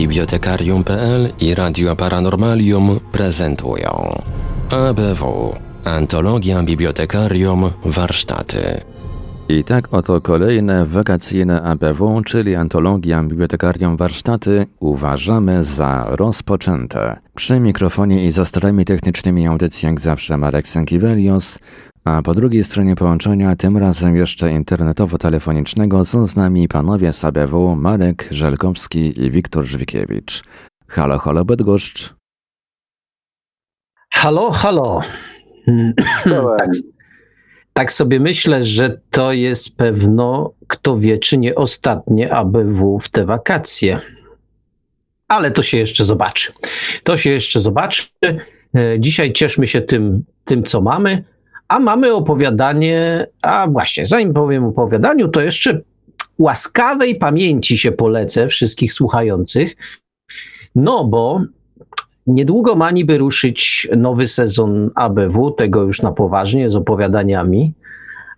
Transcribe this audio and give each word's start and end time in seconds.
Bibliotekarium.pl 0.00 1.28
i 1.40 1.54
Radio 1.54 1.96
Paranormalium 1.96 3.00
prezentują 3.12 3.90
ABW 4.70 5.52
Antologia 5.84 6.62
Bibliotekarium 6.62 7.70
Warsztaty. 7.84 8.80
I 9.48 9.64
tak 9.64 9.94
oto 9.94 10.20
kolejne 10.20 10.86
wakacyjne 10.86 11.62
ABW, 11.62 12.22
czyli 12.26 12.54
Antologia 12.54 13.22
Bibliotekarium 13.22 13.96
Warsztaty, 13.96 14.66
uważamy 14.80 15.64
za 15.64 16.06
rozpoczęte. 16.10 17.16
Przy 17.34 17.60
mikrofonie 17.60 18.26
i 18.26 18.32
za 18.32 18.44
starami 18.44 18.84
technicznymi 18.84 19.46
audycji 19.46 19.86
jak 19.86 20.00
zawsze 20.00 20.36
Marek 20.36 20.68
Sankiewelios, 20.68 21.58
a 22.04 22.22
po 22.22 22.34
drugiej 22.34 22.64
stronie 22.64 22.96
połączenia, 22.96 23.56
tym 23.56 23.76
razem 23.76 24.16
jeszcze 24.16 24.50
internetowo-telefonicznego, 24.50 26.04
są 26.04 26.26
z 26.26 26.36
nami 26.36 26.68
panowie 26.68 27.12
z 27.12 27.24
ABW 27.24 27.76
Marek 27.76 28.28
Żelkowski 28.30 29.22
i 29.24 29.30
Wiktor 29.30 29.64
Żwikiewicz. 29.64 30.42
Halo, 30.88 31.18
halo 31.18 31.44
Bydgoszcz. 31.44 32.14
Halo, 34.12 34.50
halo. 34.50 35.00
Tak, 36.58 36.70
tak 37.72 37.92
sobie 37.92 38.20
myślę, 38.20 38.64
że 38.64 39.00
to 39.10 39.32
jest 39.32 39.76
pewno, 39.76 40.52
kto 40.66 40.98
wie, 40.98 41.18
czy 41.18 41.38
nie 41.38 41.54
ostatnie 41.54 42.32
ABW 42.32 42.98
w 42.98 43.08
te 43.08 43.24
wakacje. 43.24 44.00
Ale 45.28 45.50
to 45.50 45.62
się 45.62 45.76
jeszcze 45.76 46.04
zobaczy. 46.04 46.52
To 47.04 47.18
się 47.18 47.30
jeszcze 47.30 47.60
zobaczy. 47.60 48.02
E, 48.76 49.00
dzisiaj 49.00 49.32
cieszmy 49.32 49.66
się 49.66 49.80
tym, 49.80 50.24
tym 50.44 50.62
co 50.62 50.80
mamy. 50.80 51.24
A 51.70 51.78
mamy 51.78 52.14
opowiadanie, 52.14 53.26
a 53.42 53.66
właśnie, 53.68 54.06
zanim 54.06 54.32
powiem 54.32 54.64
opowiadaniu, 54.64 55.28
to 55.28 55.40
jeszcze 55.40 55.80
łaskawej 56.38 57.14
pamięci 57.14 57.78
się 57.78 57.92
polecę 57.92 58.48
wszystkich 58.48 58.92
słuchających, 58.92 59.76
no 60.74 61.04
bo 61.04 61.40
niedługo 62.26 62.74
ma 62.74 62.90
niby 62.90 63.18
ruszyć 63.18 63.88
nowy 63.96 64.28
sezon 64.28 64.90
ABW, 64.94 65.50
tego 65.50 65.82
już 65.82 66.02
na 66.02 66.12
poważnie, 66.12 66.70
z 66.70 66.76
opowiadaniami, 66.76 67.72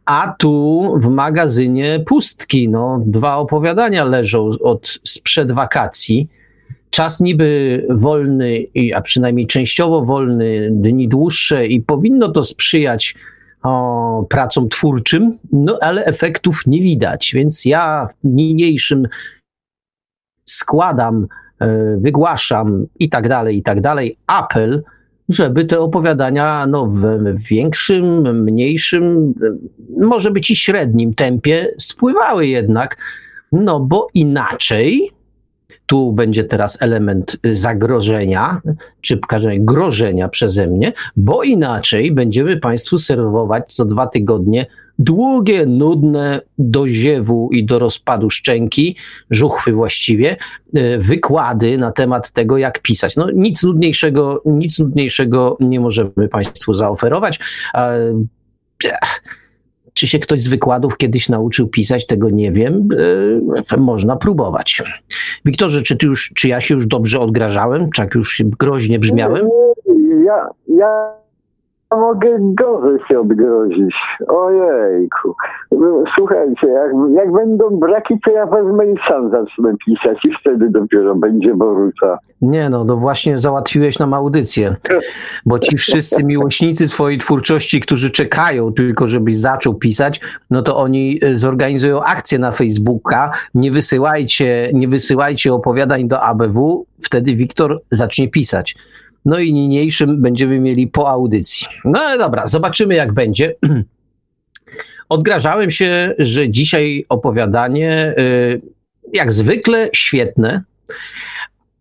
a 0.05 0.35
tu 0.39 0.83
w 1.01 1.09
magazynie 1.09 2.01
pustki, 2.07 2.69
no, 2.69 3.03
dwa 3.07 3.37
opowiadania 3.37 4.05
leżą 4.05 4.51
od 4.61 4.99
sprzed 5.05 5.53
wakacji. 5.53 6.29
Czas 6.93 7.21
niby 7.21 7.87
wolny, 7.91 8.67
a 8.95 9.01
przynajmniej 9.01 9.47
częściowo 9.47 10.05
wolny, 10.05 10.69
dni 10.73 11.09
dłuższe 11.09 11.67
i 11.67 11.81
powinno 11.81 12.29
to 12.29 12.45
sprzyjać 12.45 13.15
o, 13.63 14.27
pracom 14.31 14.69
twórczym, 14.69 15.39
no 15.53 15.79
ale 15.81 16.05
efektów 16.05 16.63
nie 16.67 16.81
widać. 16.81 17.33
Więc 17.35 17.65
ja 17.65 18.09
niniejszym 18.25 19.09
składam, 20.45 21.27
e, 21.61 21.97
wygłaszam 21.97 22.87
i 22.99 23.09
tak 23.09 23.29
dalej, 23.29 23.57
i 23.57 23.63
tak 23.63 23.81
dalej, 23.81 24.17
apel, 24.27 24.83
żeby 25.29 25.65
te 25.65 25.81
opowiadania 25.81 26.67
no, 26.67 26.87
w 26.87 27.43
większym, 27.49 28.43
mniejszym, 28.45 29.35
może 29.99 30.31
być 30.31 30.51
i 30.51 30.57
średnim 30.57 31.15
tempie 31.15 31.69
spływały 31.79 32.47
jednak, 32.47 32.97
no 33.53 33.81
bo 33.81 34.09
inaczej 34.15 35.13
tu 35.93 36.13
będzie 36.13 36.45
teraz 36.45 36.83
element 36.83 37.37
y, 37.47 37.57
zagrożenia, 37.57 38.61
czy 39.01 39.19
grożenia 39.59 40.29
przeze 40.29 40.67
mnie, 40.67 40.93
bo 41.17 41.43
inaczej 41.43 42.13
będziemy 42.13 42.57
Państwu 42.57 42.99
serwować 42.99 43.73
co 43.73 43.85
dwa 43.85 44.07
tygodnie 44.07 44.67
długie, 44.99 45.67
nudne 45.67 46.41
do 46.59 46.89
ziewu 46.89 47.49
i 47.53 47.65
do 47.65 47.79
rozpadu 47.79 48.31
szczęki, 48.31 48.97
żuchwy 49.31 49.73
właściwie, 49.73 50.37
y, 50.77 50.99
wykłady 50.99 51.79
na 51.79 51.93
temat 51.93 52.31
tego, 52.31 52.59
jak 52.59 52.79
pisać. 52.79 53.17
No, 53.17 53.31
nic 53.35 53.63
nudniejszego, 53.63 54.43
nic 54.45 54.79
nudniejszego 54.79 55.57
nie 55.61 55.81
możemy 55.81 56.29
Państwu 56.31 56.75
zaoferować. 56.75 57.39
Czy 59.95 60.07
się 60.07 60.19
ktoś 60.19 60.41
z 60.41 60.49
wykładów 60.49 60.97
kiedyś 60.97 61.29
nauczył 61.29 61.69
pisać, 61.69 62.07
tego 62.07 62.31
nie 62.31 62.53
wiem. 62.53 62.89
E, 63.73 63.77
można 63.77 64.17
próbować. 64.17 64.83
Wiktorze, 65.45 65.83
czy, 65.83 65.97
ty 65.97 66.07
już, 66.07 66.33
czy 66.37 66.49
ja 66.49 66.61
się 66.61 66.75
już 66.75 66.87
dobrze 66.87 67.21
odgrażałem? 67.21 67.91
Czy 67.91 68.03
jak 68.03 68.15
już 68.15 68.43
groźnie 68.59 68.99
brzmiałem? 68.99 69.49
Ja, 70.27 70.49
ja 70.69 71.23
mogę 71.97 72.29
gorzej 72.41 72.99
się 73.09 73.21
odgrozić. 73.21 73.95
Ojejku. 74.29 75.35
Słuchajcie, 76.15 76.67
jak, 76.67 76.91
jak 77.15 77.33
będą 77.33 77.71
braki, 77.71 78.21
to 78.25 78.31
ja 78.31 78.47
wezmę 78.47 78.87
i 78.87 78.95
sam 79.09 79.31
zacznę 79.31 79.75
pisać 79.87 80.25
i 80.25 80.31
wtedy 80.41 80.71
dopiero 80.71 81.15
będzie 81.15 81.55
boruca. 81.55 82.19
Nie 82.43 82.71
no, 82.71 82.85
no 82.85 82.97
właśnie 82.97 83.39
załatwiłeś 83.39 83.99
nam 83.99 84.15
audycję, 84.15 84.77
bo 85.47 85.59
ci 85.59 85.77
wszyscy 85.77 86.25
miłośnicy 86.25 86.89
twojej 86.89 87.19
twórczości, 87.19 87.81
którzy 87.81 88.11
czekają 88.11 88.73
tylko, 88.73 89.09
żebyś 89.09 89.37
zaczął 89.37 89.75
pisać, 89.75 90.21
no 90.51 90.63
to 90.63 90.77
oni 90.77 91.19
e, 91.23 91.37
zorganizują 91.37 92.03
akcję 92.03 92.39
na 92.39 92.53
Facebooka, 92.53 93.31
nie 93.55 93.71
wysyłajcie, 93.71 94.71
nie 94.73 94.89
wysyłajcie 94.89 95.55
opowiadań 95.55 96.09
do 96.09 96.21
ABW, 96.21 96.87
wtedy 97.01 97.35
Wiktor 97.35 97.81
zacznie 97.91 98.29
pisać. 98.29 98.77
No 99.25 99.39
i 99.39 99.53
niniejszym 99.53 100.23
będziemy 100.23 100.61
mieli 100.61 100.87
po 100.87 101.11
audycji. 101.11 101.67
No 101.85 102.01
ale 102.01 102.19
dobra, 102.19 102.47
zobaczymy 102.47 102.95
jak 102.95 103.13
będzie. 103.13 103.55
Odgrażałem 105.09 105.71
się, 105.71 106.15
że 106.19 106.51
dzisiaj 106.51 107.07
opowiadanie, 107.09 108.15
y, 108.19 108.61
jak 109.13 109.33
zwykle, 109.33 109.89
świetne, 109.93 110.63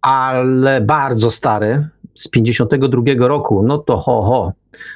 ale 0.01 0.81
bardzo 0.81 1.31
stare, 1.31 1.87
z 2.15 2.27
52 2.27 3.27
roku. 3.27 3.63
No 3.63 3.77
to 3.77 3.97
ho, 3.97 4.21
ho, 4.21 4.53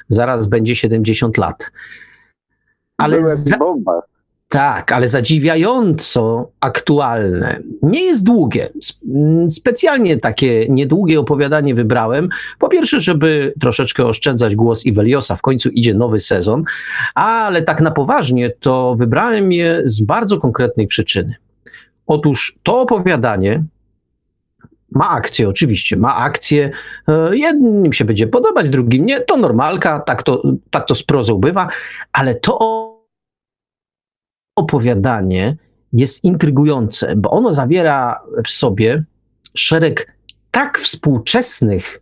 zaraz 0.08 0.46
będzie 0.46 0.76
70 0.76 1.36
lat. 1.36 1.70
Ale 2.96 3.36
za... 3.36 3.58
Tak, 4.48 4.92
ale 4.92 5.08
zadziwiająco 5.08 6.50
aktualne. 6.60 7.60
Nie 7.82 8.02
jest 8.04 8.24
długie. 8.24 8.68
Specjalnie 9.50 10.16
takie 10.16 10.66
niedługie 10.68 11.20
opowiadanie 11.20 11.74
wybrałem. 11.74 12.28
Po 12.58 12.68
pierwsze, 12.68 13.00
żeby 13.00 13.54
troszeczkę 13.60 14.06
oszczędzać 14.06 14.56
głos 14.56 14.86
Iweliosa, 14.86 15.36
w 15.36 15.42
końcu 15.42 15.68
idzie 15.68 15.94
nowy 15.94 16.20
sezon, 16.20 16.64
ale 17.14 17.62
tak 17.62 17.80
na 17.80 17.90
poważnie 17.90 18.50
to 18.50 18.96
wybrałem 18.96 19.52
je 19.52 19.82
z 19.84 20.00
bardzo 20.00 20.38
konkretnej 20.38 20.86
przyczyny. 20.86 21.34
Otóż 22.06 22.58
to 22.62 22.80
opowiadanie 22.80 23.64
ma 24.90 25.10
akcję, 25.10 25.48
oczywiście, 25.48 25.96
ma 25.96 26.16
akcję. 26.16 26.70
E, 27.08 27.36
jednym 27.36 27.92
się 27.92 28.04
będzie 28.04 28.26
podobać, 28.26 28.68
drugim 28.68 29.06
nie. 29.06 29.20
To 29.20 29.36
normalka, 29.36 30.00
tak 30.00 30.22
to, 30.22 30.42
tak 30.70 30.86
to 30.86 30.94
z 30.94 31.02
prozą 31.02 31.34
bywa, 31.34 31.68
ale 32.12 32.34
to 32.34 32.85
opowiadanie 34.56 35.56
jest 35.92 36.24
intrygujące, 36.24 37.16
bo 37.16 37.30
ono 37.30 37.52
zawiera 37.52 38.20
w 38.44 38.48
sobie 38.48 39.04
szereg 39.54 40.16
tak 40.50 40.78
współczesnych 40.78 42.00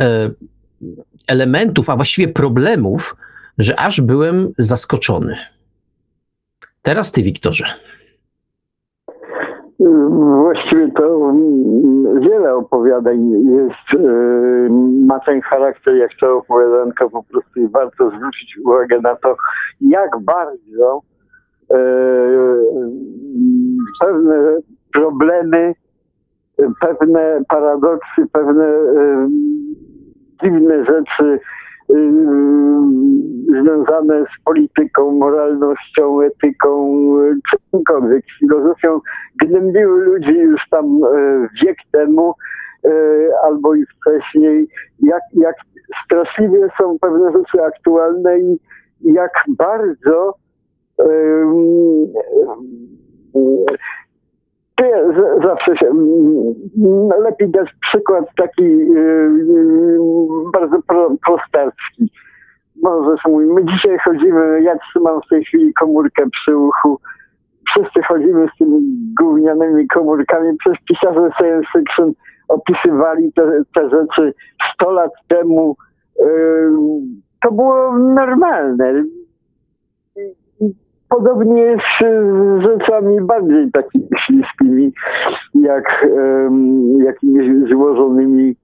e, 0.00 0.30
elementów, 1.28 1.90
a 1.90 1.96
właściwie 1.96 2.28
problemów, 2.28 3.16
że 3.58 3.80
aż 3.80 4.00
byłem 4.00 4.52
zaskoczony. 4.58 5.36
Teraz 6.82 7.12
ty, 7.12 7.22
Wiktorze. 7.22 7.64
Właściwie 10.42 10.92
to 10.92 11.32
wiele 12.20 12.54
opowiadań 12.54 13.30
jest, 13.30 14.04
e, 14.04 14.08
ma 15.06 15.20
ten 15.20 15.40
charakter 15.40 15.96
jak 15.96 16.10
to 16.20 16.36
opowiadanka 16.36 17.08
po 17.08 17.22
prostu 17.22 17.60
i 17.60 17.68
warto 17.68 18.10
zwrócić 18.10 18.58
uwagę 18.64 19.00
na 19.00 19.16
to, 19.16 19.36
jak 19.80 20.10
bardzo 20.20 21.02
pewne 24.00 24.58
problemy, 24.92 25.74
pewne 26.80 27.40
paradoksy, 27.48 28.26
pewne 28.32 28.64
e, 28.64 29.28
dziwne 30.42 30.84
rzeczy 30.84 31.40
e, 31.90 31.94
związane 33.48 34.24
z 34.24 34.44
polityką, 34.44 35.10
moralnością, 35.10 36.20
etyką, 36.20 36.98
czymkolwiek, 37.50 38.24
filozofią, 38.38 39.00
gnębiły 39.42 40.04
ludzi 40.04 40.38
już 40.38 40.60
tam 40.70 41.00
wiek 41.62 41.76
temu 41.92 42.34
albo 43.44 43.74
i 43.74 43.84
wcześniej, 43.86 44.68
jak, 45.00 45.22
jak 45.32 45.56
straszliwie 46.04 46.68
są 46.78 46.98
pewne 47.00 47.32
rzeczy 47.32 47.64
aktualne 47.64 48.38
i 48.40 48.58
jak 49.02 49.32
bardzo 49.48 50.34
zawsze 55.42 55.76
się 55.76 55.92
lepiej 57.22 57.50
dać 57.50 57.68
przykład 57.80 58.24
taki 58.36 58.78
bardzo 60.52 60.78
prostarski. 61.26 62.12
Możesz 62.82 63.20
mówić, 63.28 63.50
my 63.54 63.64
dzisiaj 63.64 63.98
chodzimy, 63.98 64.62
ja 64.62 64.78
trzymam 64.78 65.20
w 65.20 65.28
tej 65.28 65.44
chwili 65.44 65.74
komórkę 65.74 66.30
przy 66.30 66.56
uchu, 66.56 66.98
wszyscy 67.70 68.02
chodzimy 68.02 68.46
z 68.54 68.58
tymi 68.58 68.80
gównianymi 69.20 69.88
komórkami. 69.88 70.56
Przez 70.56 70.74
pisarze 70.88 71.30
science 71.38 71.68
fiction 71.72 72.12
opisywali 72.48 73.32
te, 73.32 73.62
te 73.74 73.90
rzeczy 73.90 74.34
100 74.74 74.90
lat 74.90 75.10
temu. 75.28 75.76
To 77.42 77.52
było 77.52 77.98
normalne. 77.98 79.04
Podobnie 81.08 81.62
jest 81.62 81.84
z 82.00 82.62
rzeczami 82.62 83.20
bardziej 83.20 83.70
takimi 83.72 84.08
śliskimi, 84.26 84.92
jak 85.54 86.06
um, 86.12 86.98
jakimiś 87.02 87.70
złożonymi 87.70 88.56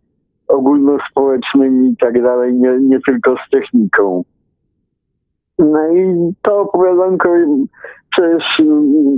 ogólnospołecznymi 0.49 1.91
i 1.91 1.97
tak 1.97 2.23
dalej, 2.23 2.55
nie, 2.55 2.79
nie 2.81 2.99
tylko 3.01 3.37
z 3.47 3.51
techniką. 3.51 4.25
No 5.59 5.89
i 5.89 6.33
to 6.43 6.61
opowiadanko, 6.61 7.29
przecież 8.11 8.63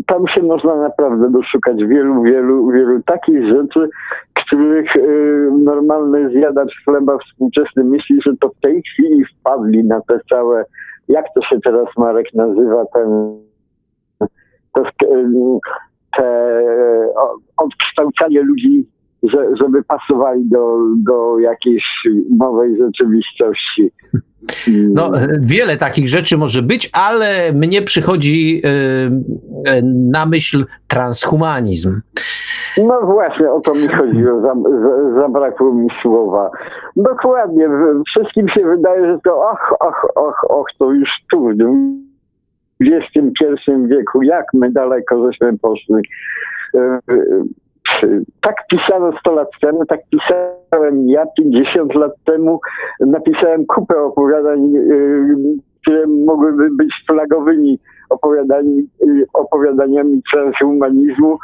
tam 0.07 0.29
się 0.29 0.43
można 0.43 0.77
naprawdę 0.77 1.31
doszukać 1.31 1.85
wielu, 1.85 2.23
wielu, 2.23 2.71
wielu 2.71 3.03
takich 3.03 3.47
rzeczy, 3.47 3.89
których 4.35 4.97
y, 4.97 5.51
normalny 5.65 6.31
zjadacz 6.31 6.73
chleba 6.85 7.19
współczesny 7.19 7.85
myśli, 7.85 8.19
że 8.23 8.37
to 8.41 8.49
w 8.49 8.61
tej 8.61 8.83
chwili 8.83 9.25
wpadli 9.25 9.85
na 9.85 10.01
te 10.01 10.21
całe, 10.31 10.65
jak 11.09 11.27
to 11.35 11.43
się 11.43 11.61
teraz 11.61 11.87
Marek 11.97 12.35
nazywa, 12.35 12.85
ten 12.95 13.39
to, 14.73 15.59
te 16.17 16.27
odkształcanie 17.57 18.43
ludzi 18.43 18.87
że, 19.23 19.57
żeby 19.61 19.83
pasowali 19.85 20.45
do, 20.45 20.79
do 20.97 21.39
jakiejś 21.39 21.85
nowej 22.39 22.77
rzeczywistości. 22.79 23.93
No, 24.69 25.13
wiele 25.41 25.77
takich 25.77 26.09
rzeczy 26.09 26.39
może 26.39 26.63
być, 26.63 26.91
ale 26.93 27.53
mnie 27.53 27.83
przychodzi 27.83 28.55
yy, 28.55 29.83
na 30.11 30.27
myśl 30.27 30.67
transhumanizm. 30.89 32.01
No 32.77 33.01
właśnie, 33.01 33.53
o 33.53 33.61
to 33.61 33.75
mi 33.75 33.89
chodziło, 33.89 34.43
zabrakło 35.21 35.75
mi 35.75 35.89
słowa. 36.03 36.51
Dokładnie, 36.97 37.69
wszystkim 38.07 38.49
się 38.49 38.65
wydaje, 38.65 39.07
że 39.07 39.19
to 39.25 39.51
ach, 39.53 39.73
ach, 39.81 40.07
ach, 40.17 40.45
ach, 40.51 40.67
to 40.79 40.93
już 40.93 41.09
tu, 41.31 41.49
w 42.81 42.85
XXI 42.85 43.71
wieku, 43.87 44.23
jak 44.23 44.45
my 44.55 44.73
daleko 44.73 45.27
żeśmy 45.27 45.59
poszli. 45.59 45.95
E, 46.75 46.99
tak 48.41 48.55
pisano 48.71 49.13
100 49.21 49.33
lat 49.33 49.49
temu, 49.61 49.87
tak 49.87 50.01
pisałem 50.11 51.09
ja 51.09 51.27
50 51.37 51.95
lat 51.95 52.13
temu. 52.25 52.61
Napisałem 53.01 53.67
kupę 53.67 54.01
opowiadań, 54.01 54.77
y, 54.77 55.37
które 55.83 56.07
mogłyby 56.07 56.71
być 56.71 56.95
flagowymi 57.07 57.79
opowiadaniami, 58.11 58.89
y, 59.09 59.27
opowiadaniami 59.33 60.23
transhumanizmu, 60.33 61.39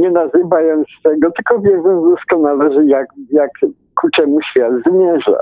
nie 0.00 0.10
nazywając 0.10 0.86
tego, 1.02 1.30
tylko 1.30 1.60
wiedząc 1.60 2.10
doskonale, 2.14 2.72
że 2.72 2.84
jak, 2.84 3.06
jak 3.30 3.50
ku 4.00 4.08
czemu 4.10 4.42
świat 4.42 4.72
zmierza. 4.86 5.38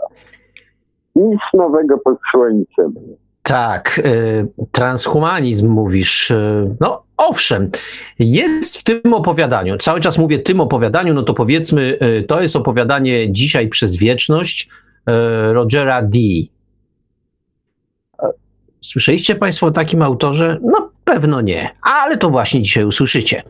Nic 1.16 1.40
nowego 1.54 1.98
pod 1.98 2.18
słońcem. 2.30 2.94
Tak, 3.46 4.00
y, 4.04 4.46
transhumanizm 4.72 5.68
mówisz. 5.68 6.32
No, 6.80 7.06
Owszem, 7.16 7.70
jest 8.18 8.78
w 8.78 8.82
tym 8.82 9.14
opowiadaniu, 9.14 9.78
cały 9.78 10.00
czas 10.00 10.18
mówię 10.18 10.38
tym 10.38 10.60
opowiadaniu, 10.60 11.14
no 11.14 11.22
to 11.22 11.34
powiedzmy, 11.34 11.98
y, 12.02 12.24
to 12.28 12.42
jest 12.42 12.56
opowiadanie 12.56 13.32
Dzisiaj 13.32 13.68
przez 13.68 13.96
wieczność 13.96 14.68
y, 14.68 15.52
Rogera 15.52 16.02
D. 16.02 16.18
Słyszeliście 18.80 19.34
Państwo 19.34 19.66
o 19.66 19.70
takim 19.70 20.02
autorze? 20.02 20.58
No 20.62 20.90
pewno 21.04 21.40
nie, 21.40 21.70
ale 21.82 22.16
to 22.16 22.30
właśnie 22.30 22.62
dzisiaj 22.62 22.84
usłyszycie. 22.84 23.42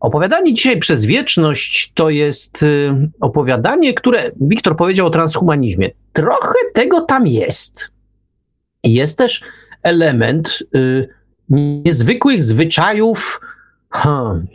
Opowiadanie 0.00 0.54
dzisiaj 0.54 0.78
przez 0.78 1.06
wieczność 1.06 1.92
to 1.94 2.10
jest 2.10 2.62
y, 2.62 2.92
opowiadanie, 3.20 3.94
które 3.94 4.30
Wiktor 4.40 4.76
powiedział 4.76 5.06
o 5.06 5.10
transhumanizmie. 5.10 5.90
Trochę 6.12 6.54
tego 6.74 7.00
tam 7.00 7.26
jest. 7.26 7.95
Jest 8.86 9.18
też 9.18 9.40
element 9.82 10.62
niezwykłych 11.48 12.44
zwyczajów, 12.44 13.40
hmm, 13.90 14.46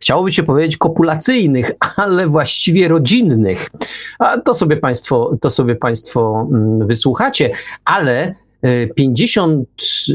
chciałoby 0.00 0.32
się 0.32 0.42
powiedzieć 0.42 0.76
kopulacyjnych, 0.76 1.72
ale 1.96 2.26
właściwie 2.26 2.88
rodzinnych. 2.88 3.70
A 4.18 4.40
to 4.40 4.54
sobie 4.54 4.76
Państwo, 4.76 5.36
to 5.40 5.50
sobie 5.50 5.76
państwo 5.76 6.48
mm, 6.50 6.86
wysłuchacie, 6.86 7.50
ale 7.84 8.34
50, 8.94 9.68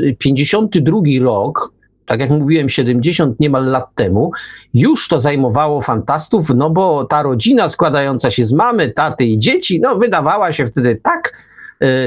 e, 0.10 0.14
52 0.14 1.00
rok, 1.22 1.74
tak 2.06 2.20
jak 2.20 2.30
mówiłem, 2.30 2.70
70 2.70 3.40
niemal 3.40 3.66
lat 3.66 3.96
temu, 3.96 4.32
już 4.74 5.08
to 5.08 5.20
zajmowało 5.20 5.82
fantastów, 5.82 6.50
no 6.56 6.70
bo 6.70 7.06
ta 7.06 7.24
rodzina 7.24 7.70
składająca 7.70 8.32
się 8.32 8.46
z 8.46 8.54
mamy, 8.54 8.90
taty 8.90 9.26
i 9.26 9.40
dzieci, 9.40 9.80
no 9.80 9.96
wydawała 9.96 10.54
się 10.54 10.68
wtedy 10.68 11.00
tak, 11.04 11.44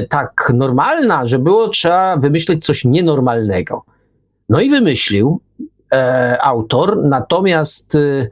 tak 0.09 0.51
normalna, 0.55 1.25
że 1.25 1.39
było 1.39 1.67
trzeba 1.67 2.17
wymyśleć 2.17 2.65
coś 2.65 2.85
nienormalnego. 2.85 3.83
No 4.49 4.61
i 4.61 4.69
wymyślił 4.69 5.41
e, 5.93 6.37
autor, 6.41 7.03
natomiast 7.03 7.95
e, 7.95 8.27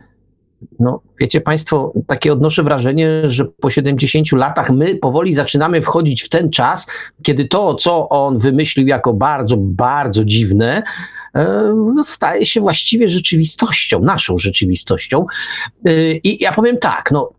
no, 0.79 1.01
wiecie 1.19 1.41
Państwo, 1.41 1.93
takie 2.07 2.33
odnoszę 2.33 2.63
wrażenie, 2.63 3.09
że 3.27 3.45
po 3.45 3.69
70 3.69 4.31
latach 4.31 4.69
my 4.69 4.95
powoli 4.95 5.33
zaczynamy 5.33 5.81
wchodzić 5.81 6.23
w 6.23 6.29
ten 6.29 6.49
czas, 6.49 6.87
kiedy 7.23 7.45
to, 7.45 7.75
co 7.75 8.09
on 8.09 8.39
wymyślił 8.39 8.87
jako 8.87 9.13
bardzo, 9.13 9.55
bardzo 9.57 10.25
dziwne, 10.25 10.83
e, 11.35 11.73
no, 11.95 12.03
staje 12.03 12.45
się 12.45 12.61
właściwie 12.61 13.09
rzeczywistością, 13.09 13.99
naszą 13.99 14.37
rzeczywistością. 14.37 15.25
E, 15.85 16.11
I 16.11 16.43
ja 16.43 16.53
powiem 16.53 16.77
tak, 16.77 17.11
no, 17.11 17.31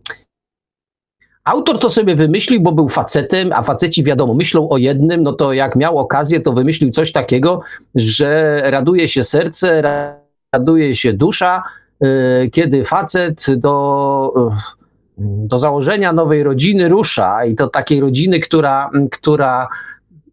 Autor 1.46 1.78
to 1.78 1.90
sobie 1.90 2.14
wymyślił, 2.14 2.60
bo 2.60 2.72
był 2.72 2.88
facetem, 2.88 3.52
a 3.52 3.62
faceci 3.62 4.04
wiadomo, 4.04 4.34
myślą 4.34 4.68
o 4.68 4.78
jednym, 4.78 5.22
no 5.22 5.32
to 5.32 5.52
jak 5.52 5.76
miał 5.76 5.98
okazję, 5.98 6.40
to 6.40 6.52
wymyślił 6.52 6.90
coś 6.90 7.12
takiego, 7.12 7.60
że 7.94 8.60
raduje 8.64 9.08
się 9.08 9.24
serce, 9.24 9.82
raduje 10.52 10.96
się 10.96 11.12
dusza, 11.12 11.62
y, 12.04 12.50
kiedy 12.50 12.84
facet 12.84 13.46
do, 13.56 14.32
y, 15.18 15.22
do 15.48 15.58
założenia 15.58 16.12
nowej 16.12 16.42
rodziny 16.42 16.88
rusza 16.88 17.44
i 17.44 17.54
to 17.54 17.66
takiej 17.66 18.00
rodziny, 18.00 18.40
która, 18.40 18.90
która, 19.12 19.68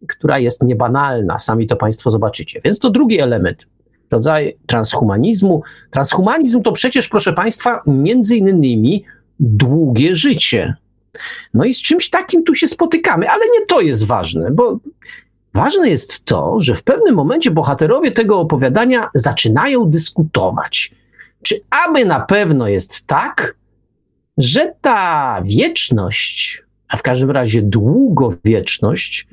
która 0.08 0.38
jest 0.38 0.62
niebanalna, 0.62 1.38
sami 1.38 1.66
to 1.66 1.76
Państwo 1.76 2.10
zobaczycie. 2.10 2.60
Więc 2.64 2.78
to 2.78 2.90
drugi 2.90 3.20
element, 3.20 3.66
rodzaj 4.10 4.56
transhumanizmu. 4.66 5.62
Transhumanizm 5.90 6.62
to 6.62 6.72
przecież, 6.72 7.08
proszę 7.08 7.32
Państwa, 7.32 7.82
między 7.86 8.36
innymi 8.36 9.04
długie 9.40 10.16
życie. 10.16 10.74
No 11.54 11.64
i 11.64 11.74
z 11.74 11.82
czymś 11.82 12.10
takim 12.10 12.44
tu 12.44 12.54
się 12.54 12.68
spotykamy, 12.68 13.30
ale 13.30 13.44
nie 13.58 13.66
to 13.66 13.80
jest 13.80 14.06
ważne, 14.06 14.50
bo 14.50 14.78
ważne 15.54 15.90
jest 15.90 16.24
to, 16.24 16.56
że 16.60 16.74
w 16.74 16.82
pewnym 16.82 17.14
momencie 17.14 17.50
bohaterowie 17.50 18.12
tego 18.12 18.40
opowiadania 18.40 19.10
zaczynają 19.14 19.90
dyskutować. 19.90 20.90
Czy 21.42 21.60
aby 21.86 22.04
na 22.04 22.20
pewno 22.20 22.68
jest 22.68 23.06
tak, 23.06 23.56
że 24.38 24.74
ta 24.80 25.42
wieczność, 25.44 26.62
a 26.88 26.96
w 26.96 27.02
każdym 27.02 27.30
razie 27.30 27.62
długowieczność, 27.62 29.26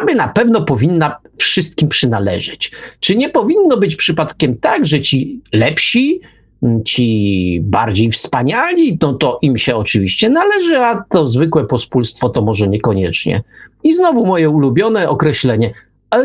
aby 0.00 0.14
na 0.14 0.28
pewno 0.28 0.64
powinna 0.64 1.20
wszystkim 1.36 1.88
przynależeć. 1.88 2.72
Czy 3.00 3.16
nie 3.16 3.28
powinno 3.28 3.76
być 3.76 3.96
przypadkiem 3.96 4.58
tak, 4.58 4.86
że 4.86 5.00
ci 5.00 5.40
lepsi 5.52 6.20
ci 6.84 7.60
bardziej 7.62 8.10
wspaniali, 8.10 8.98
no 9.02 9.14
to 9.14 9.38
im 9.42 9.58
się 9.58 9.76
oczywiście 9.76 10.30
należy, 10.30 10.78
a 10.78 11.04
to 11.10 11.26
zwykłe 11.28 11.64
pospólstwo 11.64 12.28
to 12.28 12.42
może 12.42 12.68
niekoniecznie. 12.68 13.42
I 13.84 13.94
znowu 13.94 14.26
moje 14.26 14.50
ulubione 14.50 15.08
określenie. 15.08 15.72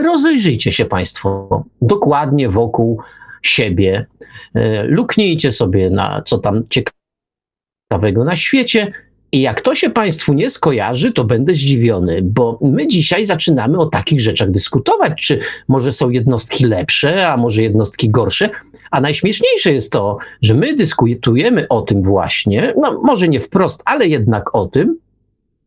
Rozejrzyjcie 0.04 0.72
się 0.72 0.86
Państwo 0.86 1.64
dokładnie 1.82 2.50
wokół 2.50 3.02
siebie, 3.42 4.06
e, 4.54 4.84
luknijcie 4.84 5.52
sobie 5.52 5.90
na 5.90 6.22
co 6.26 6.38
tam 6.38 6.64
ciekawego 6.70 8.24
na 8.24 8.36
świecie 8.36 8.92
i 9.32 9.42
jak 9.42 9.62
to 9.62 9.76
się 9.76 9.90
Państwu 9.90 10.34
nie 10.34 10.50
skojarzy, 10.50 11.12
to 11.12 11.24
będę 11.24 11.56
zdziwiony, 11.56 12.20
bo 12.24 12.60
my 12.62 12.88
dzisiaj 12.88 13.26
zaczynamy 13.26 13.78
o 13.78 13.86
takich 13.86 14.22
rzeczach 14.22 14.52
dyskutować, 14.52 15.14
czy 15.26 15.40
może 15.68 15.94
są 15.94 16.10
jednostki 16.10 16.66
lepsze, 16.66 17.28
a 17.28 17.38
może 17.38 17.62
jednostki 17.62 18.10
gorsze. 18.10 18.50
A 18.92 19.02
najśmieszniejsze 19.02 19.74
jest 19.74 19.92
to, 19.92 20.18
że 20.42 20.54
my 20.54 20.76
dyskutujemy 20.76 21.68
o 21.68 21.82
tym 21.82 22.04
właśnie, 22.04 22.74
no 22.82 23.02
może 23.04 23.28
nie 23.28 23.40
wprost, 23.40 23.84
ale 23.86 24.08
jednak 24.08 24.56
o 24.56 24.66
tym, 24.66 24.98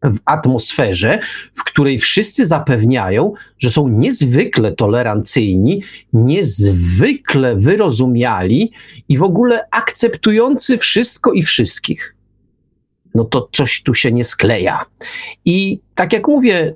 w 0.04 0.18
atmosferze, 0.24 1.18
w 1.54 1.64
której 1.64 1.98
wszyscy 1.98 2.46
zapewniają, 2.46 3.32
że 3.58 3.70
są 3.70 3.88
niezwykle 3.88 4.72
tolerancyjni, 4.72 5.82
niezwykle 6.12 7.56
wyrozumiali 7.56 8.72
i 9.08 9.18
w 9.18 9.22
ogóle 9.22 9.66
akceptujący 9.70 10.78
wszystko 10.78 11.32
i 11.32 11.42
wszystkich 11.42 12.13
no 13.14 13.24
to 13.24 13.48
coś 13.52 13.82
tu 13.82 13.94
się 13.94 14.12
nie 14.12 14.24
skleja. 14.24 14.84
I 15.44 15.80
tak 15.94 16.12
jak 16.12 16.28
mówię, 16.28 16.74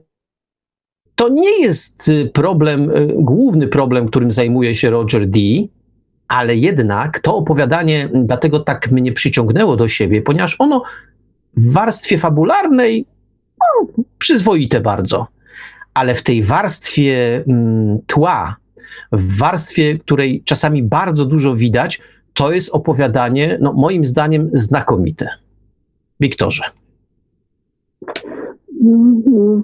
to 1.15 1.29
nie 1.29 1.61
jest 1.61 2.09
y, 2.09 2.31
problem, 2.35 2.91
y, 2.91 3.15
główny 3.17 3.69
problem, 3.69 4.09
którym 4.09 4.33
zajmuje 4.33 4.75
się 4.75 4.91
Roger 4.91 5.27
Dee, 5.27 5.71
ale 6.29 6.57
jednak 6.57 7.21
to 7.21 7.37
opowiadanie 7.37 8.09
dlatego 8.13 8.61
tak 8.61 8.91
mnie 8.91 9.13
przyciągnęło 9.13 9.77
do 9.77 9.89
siebie, 9.89 10.23
ponieważ 10.23 10.57
ono 10.59 10.83
w 11.57 11.73
warstwie 11.73 12.19
fabularnej 12.19 13.07
no, 13.59 14.03
przyzwoite 14.19 14.81
bardzo, 14.81 15.27
ale 15.95 16.15
w 16.15 16.23
tej 16.23 16.43
warstwie 16.43 17.45
mm, 17.49 17.99
tła, 18.07 18.57
w 19.13 19.37
warstwie, 19.39 19.99
której 19.99 20.43
czasami 20.45 20.83
bardzo 20.83 21.25
dużo 21.25 21.57
widać, 21.57 22.01
to 22.35 22.53
jest 22.53 22.71
opowiadanie, 22.71 23.59
no, 23.61 23.73
moim 23.73 24.07
zdaniem, 24.07 24.51
znakomite. 24.53 25.29
Wiktorze. 26.21 26.65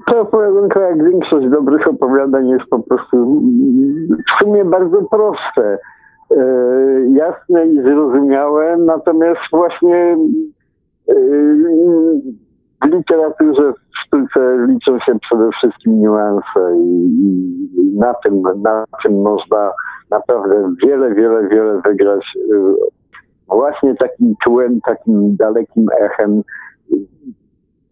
To 0.07 0.21
opowiadanko, 0.21 0.81
jak 0.81 1.05
większość 1.11 1.49
dobrych 1.49 1.89
opowiadań, 1.89 2.49
jest 2.49 2.65
po 2.71 2.79
prostu 2.79 3.43
w 4.29 4.45
sumie 4.45 4.65
bardzo 4.65 5.03
proste, 5.03 5.79
e, 6.31 6.45
jasne 7.11 7.67
i 7.67 7.83
zrozumiałe, 7.83 8.77
natomiast 8.77 9.41
właśnie 9.53 10.17
e, 11.09 11.15
w 12.83 12.87
literaturze, 12.87 13.73
w 13.73 13.99
sztuce 14.07 14.67
liczą 14.69 14.99
się 14.99 15.19
przede 15.21 15.51
wszystkim 15.51 16.01
niuanse 16.01 16.77
i, 16.77 17.99
na, 17.99 18.15
tym, 18.15 18.43
na 18.63 18.85
tym 19.03 19.23
można 19.23 19.71
naprawdę 20.11 20.75
wiele, 20.83 21.15
wiele, 21.15 21.49
wiele 21.49 21.81
wygrać 21.81 22.25
e, 22.37 22.75
właśnie 23.49 23.95
takim 23.95 24.35
tłem, 24.45 24.81
takim 24.81 25.37
dalekim 25.37 25.87
echem 26.01 26.43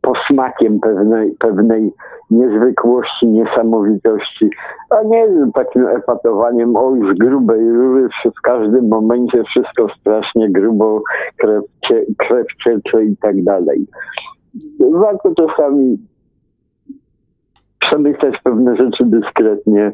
posmakiem 0.03 0.81
pewnej, 0.81 1.31
pewnej 1.39 1.93
niezwykłości, 2.31 3.27
niesamowitości, 3.27 4.51
a 4.91 5.03
nie 5.03 5.29
takim 5.55 5.89
epatowaniem, 5.89 6.77
oj, 6.77 7.01
z 7.15 7.19
grubej 7.19 7.71
rury 7.71 8.09
w 8.39 8.41
każdym 8.43 8.89
momencie 8.89 9.45
wszystko 9.45 9.89
strasznie 10.01 10.51
grubo, 10.51 11.03
krew, 11.37 11.65
cie, 11.89 12.05
krew 12.19 12.47
ciecze 12.65 13.05
i 13.05 13.17
tak 13.17 13.43
dalej. 13.43 13.87
Warto 14.93 15.35
czasami 15.35 15.99
przemyśleć 17.79 18.37
pewne 18.45 18.77
rzeczy 18.77 19.05
dyskretnie, 19.05 19.93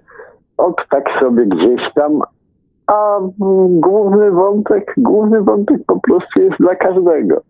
od 0.56 0.88
tak 0.90 1.04
sobie 1.20 1.46
gdzieś 1.46 1.92
tam, 1.94 2.20
a 2.88 3.18
główny 3.68 4.30
wątek, 4.30 4.94
główny 4.96 5.42
wątek 5.42 5.80
po 5.86 6.00
prostu 6.00 6.40
jest 6.40 6.56
dla 6.60 6.74
każdego. 6.74 7.42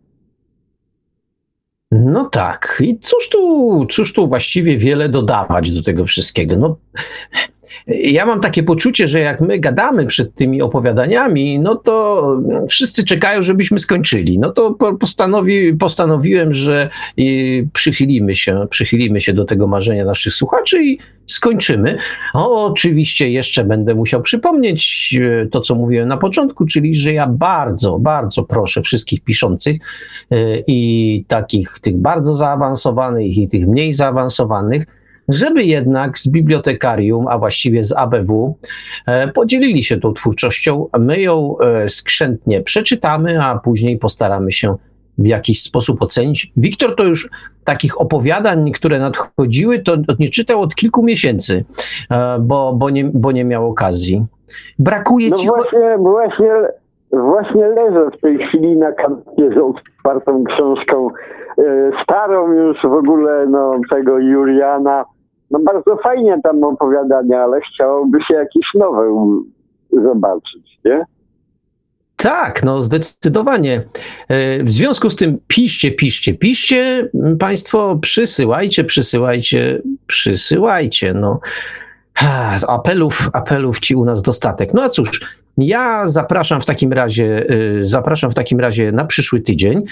No 1.90 2.24
tak. 2.24 2.78
I 2.80 2.98
cóż 2.98 3.28
tu, 3.28 3.86
cóż 3.90 4.12
tu 4.12 4.28
właściwie 4.28 4.78
wiele 4.78 5.08
dodawać 5.08 5.70
do 5.70 5.82
tego 5.82 6.04
wszystkiego? 6.04 6.56
No, 6.56 6.76
ja 7.86 8.26
mam 8.26 8.40
takie 8.40 8.62
poczucie, 8.62 9.08
że 9.08 9.20
jak 9.20 9.40
my 9.40 9.58
gadamy 9.58 10.06
przed 10.06 10.34
tymi 10.34 10.62
opowiadaniami, 10.62 11.58
no 11.58 11.74
to 11.74 12.26
wszyscy 12.68 13.04
czekają, 13.04 13.42
żebyśmy 13.42 13.78
skończyli. 13.78 14.38
No 14.38 14.52
to 14.52 14.76
postanowi, 15.00 15.74
postanowiłem, 15.74 16.54
że 16.54 16.88
przychylimy 17.72 18.34
się, 18.34 18.66
przychylimy 18.70 19.20
się 19.20 19.32
do 19.32 19.44
tego 19.44 19.66
marzenia 19.66 20.04
naszych 20.04 20.34
słuchaczy 20.34 20.84
i 20.84 20.98
skończymy. 21.26 21.98
O, 22.34 22.66
oczywiście 22.66 23.30
jeszcze 23.30 23.64
będę 23.64 23.94
musiał 23.94 24.22
przypomnieć 24.22 25.14
e, 25.20 25.46
to, 25.46 25.60
co 25.60 25.74
mówiłem 25.74 26.08
na 26.08 26.16
początku, 26.16 26.66
czyli 26.66 26.96
że 26.96 27.12
ja 27.12 27.26
bardzo, 27.26 27.98
bardzo 27.98 28.42
proszę 28.42 28.82
wszystkich 28.82 29.20
piszących 29.20 29.76
e, 30.30 30.36
i 30.66 31.24
takich 31.28 31.78
tych 31.82 31.96
bardzo 31.96 32.36
zaawansowanych 32.36 33.38
i 33.38 33.48
tych 33.48 33.68
mniej 33.68 33.92
zaawansowanych, 33.92 34.86
żeby 35.28 35.64
jednak 35.64 36.18
z 36.18 36.28
bibliotekarium, 36.28 37.26
a 37.28 37.38
właściwie 37.38 37.84
z 37.84 37.92
ABW, 37.92 38.56
e, 39.06 39.28
podzielili 39.28 39.84
się 39.84 40.00
tą 40.00 40.12
twórczością. 40.12 40.86
My 40.98 41.20
ją 41.20 41.58
e, 41.58 41.88
skrzętnie 41.88 42.62
przeczytamy, 42.62 43.42
a 43.42 43.58
później 43.58 43.98
postaramy 43.98 44.52
się 44.52 44.76
w 45.18 45.26
jakiś 45.26 45.62
sposób 45.62 46.02
ocenić. 46.02 46.52
Wiktor 46.56 46.96
to 46.96 47.04
już 47.04 47.28
takich 47.64 48.00
opowiadań, 48.00 48.72
które 48.72 48.98
nadchodziły, 48.98 49.78
to 49.78 49.96
nie 50.18 50.28
czytał 50.28 50.60
od 50.60 50.74
kilku 50.74 51.02
miesięcy, 51.02 51.64
e, 52.10 52.38
bo, 52.40 52.72
bo, 52.72 52.90
nie, 52.90 53.04
bo 53.04 53.32
nie 53.32 53.44
miał 53.44 53.70
okazji. 53.70 54.26
Brakuje 54.78 55.30
no 55.30 55.36
ci... 55.36 55.46
Właśnie, 55.46 55.96
właśnie, 55.98 56.52
właśnie 57.12 57.68
leżę 57.68 58.10
w 58.18 58.20
tej 58.20 58.38
chwili 58.38 58.76
na 58.76 58.92
kanapie 58.92 59.50
z 59.54 59.58
otwartą 59.98 60.44
książką, 60.44 61.08
starą 62.02 62.52
już 62.52 62.76
w 62.82 62.92
ogóle 62.92 63.46
no, 63.46 63.80
tego 63.90 64.18
Juliana 64.18 65.04
no 65.50 65.58
bardzo 65.58 65.96
fajnie 65.96 66.40
tam 66.42 66.64
opowiadania, 66.64 67.42
ale 67.42 67.60
chciałoby 67.60 68.18
się 68.28 68.34
jakieś 68.34 68.66
nowe 68.74 69.02
zobaczyć, 69.92 70.78
nie? 70.84 71.04
Tak, 72.16 72.62
no 72.62 72.82
zdecydowanie. 72.82 73.82
E, 74.28 74.64
w 74.64 74.70
związku 74.70 75.10
z 75.10 75.16
tym 75.16 75.38
piszcie, 75.46 75.90
piszcie, 75.90 76.34
piszcie, 76.34 77.10
Państwo, 77.38 77.98
przysyłajcie, 78.00 78.84
przysyłajcie, 78.84 79.82
przysyłajcie. 80.06 81.14
No. 81.14 81.40
Apelów, 82.68 83.30
apelów 83.32 83.80
ci 83.80 83.94
u 83.94 84.04
nas 84.04 84.22
dostatek. 84.22 84.74
No 84.74 84.82
a 84.82 84.88
cóż, 84.88 85.20
ja 85.58 86.08
zapraszam 86.08 86.60
w 86.60 86.66
takim 86.66 86.92
razie, 86.92 87.46
e, 87.48 87.84
zapraszam 87.84 88.30
w 88.30 88.34
takim 88.34 88.60
razie 88.60 88.92
na 88.92 89.04
przyszły 89.04 89.40
tydzień. 89.40 89.82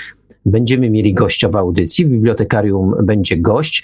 Będziemy 0.46 0.90
mieli 0.90 1.14
gościa 1.14 1.48
w 1.48 1.56
audycji, 1.56 2.06
w 2.06 2.08
bibliotekarium 2.08 2.94
będzie 3.02 3.36
gość. 3.36 3.82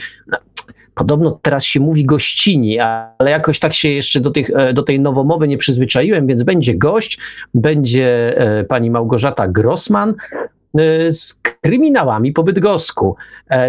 No, 0.93 0.99
Podobno 1.03 1.39
teraz 1.43 1.65
się 1.65 1.81
mówi 1.81 2.05
gościni, 2.05 2.79
ale 2.79 3.31
jakoś 3.31 3.59
tak 3.59 3.73
się 3.73 3.89
jeszcze 3.89 4.21
do, 4.21 4.31
tych, 4.31 4.51
e, 4.51 4.73
do 4.73 4.83
tej 4.83 5.01
nowomowy 5.01 5.49
nie 5.49 5.59
przyzwyczaiłem, 5.59 6.27
więc 6.27 6.43
będzie 6.43 6.75
gość, 6.75 7.19
będzie 7.55 8.39
e, 8.39 8.65
pani 8.65 8.91
Małgorzata 8.91 9.49
Grossman 9.49 10.15
e, 10.79 11.13
z 11.13 11.41
kryminałami 11.61 12.33
po 12.33 12.43
bydgosku. 12.43 13.17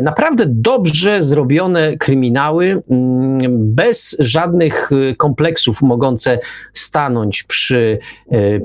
Naprawdę 0.01 0.43
dobrze 0.47 1.23
zrobione 1.23 1.97
kryminały, 1.97 2.83
mm, 2.89 3.75
bez 3.75 4.15
żadnych 4.19 4.89
kompleksów 5.17 5.81
mogące 5.81 6.39
stanąć 6.73 7.43
przy 7.43 7.99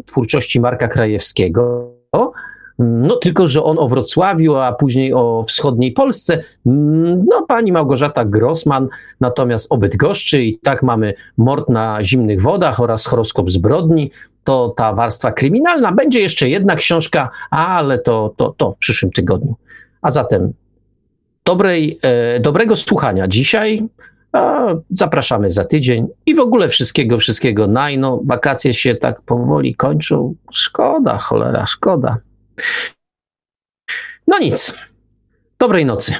twórczości 0.06 0.60
Marka 0.60 0.88
Krajewskiego 0.88 1.90
no 2.78 3.16
tylko, 3.16 3.48
że 3.48 3.64
on 3.64 3.78
o 3.78 3.88
Wrocławiu, 3.88 4.56
a 4.56 4.72
później 4.72 5.14
o 5.14 5.44
wschodniej 5.48 5.92
Polsce. 5.92 6.42
Mm, 6.66 7.24
no 7.28 7.46
pani 7.48 7.72
Małgorzata 7.72 8.24
Grossman 8.24 8.88
natomiast 9.20 9.72
o 9.72 9.78
Bydgoszczy 9.78 10.42
i 10.42 10.58
tak 10.58 10.82
mamy 10.82 11.14
Mord 11.36 11.68
na 11.68 12.04
zimnych 12.04 12.42
wodach 12.42 12.80
oraz 12.80 13.06
Horoskop 13.06 13.50
zbrodni. 13.50 14.10
To 14.44 14.74
ta 14.76 14.92
warstwa 14.92 15.32
kryminalna. 15.32 15.92
Będzie 15.92 16.20
jeszcze 16.20 16.48
jedna 16.48 16.76
książka, 16.76 17.30
ale 17.50 17.98
to, 17.98 18.34
to, 18.36 18.54
to 18.56 18.72
w 18.72 18.78
przyszłym 18.78 19.12
tygodniu. 19.12 19.54
A 20.02 20.10
zatem 20.10 20.52
dobrej, 21.44 21.98
e, 22.02 22.40
dobrego 22.40 22.76
słuchania 22.76 23.28
dzisiaj. 23.28 23.88
Zapraszamy 24.90 25.50
za 25.50 25.64
tydzień 25.64 26.06
i 26.26 26.34
w 26.34 26.38
ogóle 26.38 26.68
wszystkiego, 26.68 27.18
wszystkiego 27.18 27.66
najno. 27.66 28.20
Wakacje 28.24 28.74
się 28.74 28.94
tak 28.94 29.22
powoli 29.22 29.74
kończą. 29.74 30.34
Szkoda, 30.52 31.18
cholera, 31.18 31.66
szkoda. 31.66 32.16
No 34.26 34.38
nic. 34.38 34.74
Dobrej 35.58 35.84
nocy. 35.84 36.14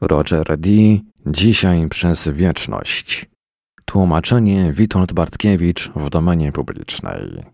Roger 0.00 0.58
D. 0.58 0.70
Dzisiaj 1.26 1.88
przez 1.88 2.28
wieczność. 2.28 3.26
Tłumaczenie 3.84 4.72
Witold 4.72 5.12
Bartkiewicz 5.12 5.90
w 5.90 6.10
domenie 6.10 6.52
publicznej. 6.52 7.44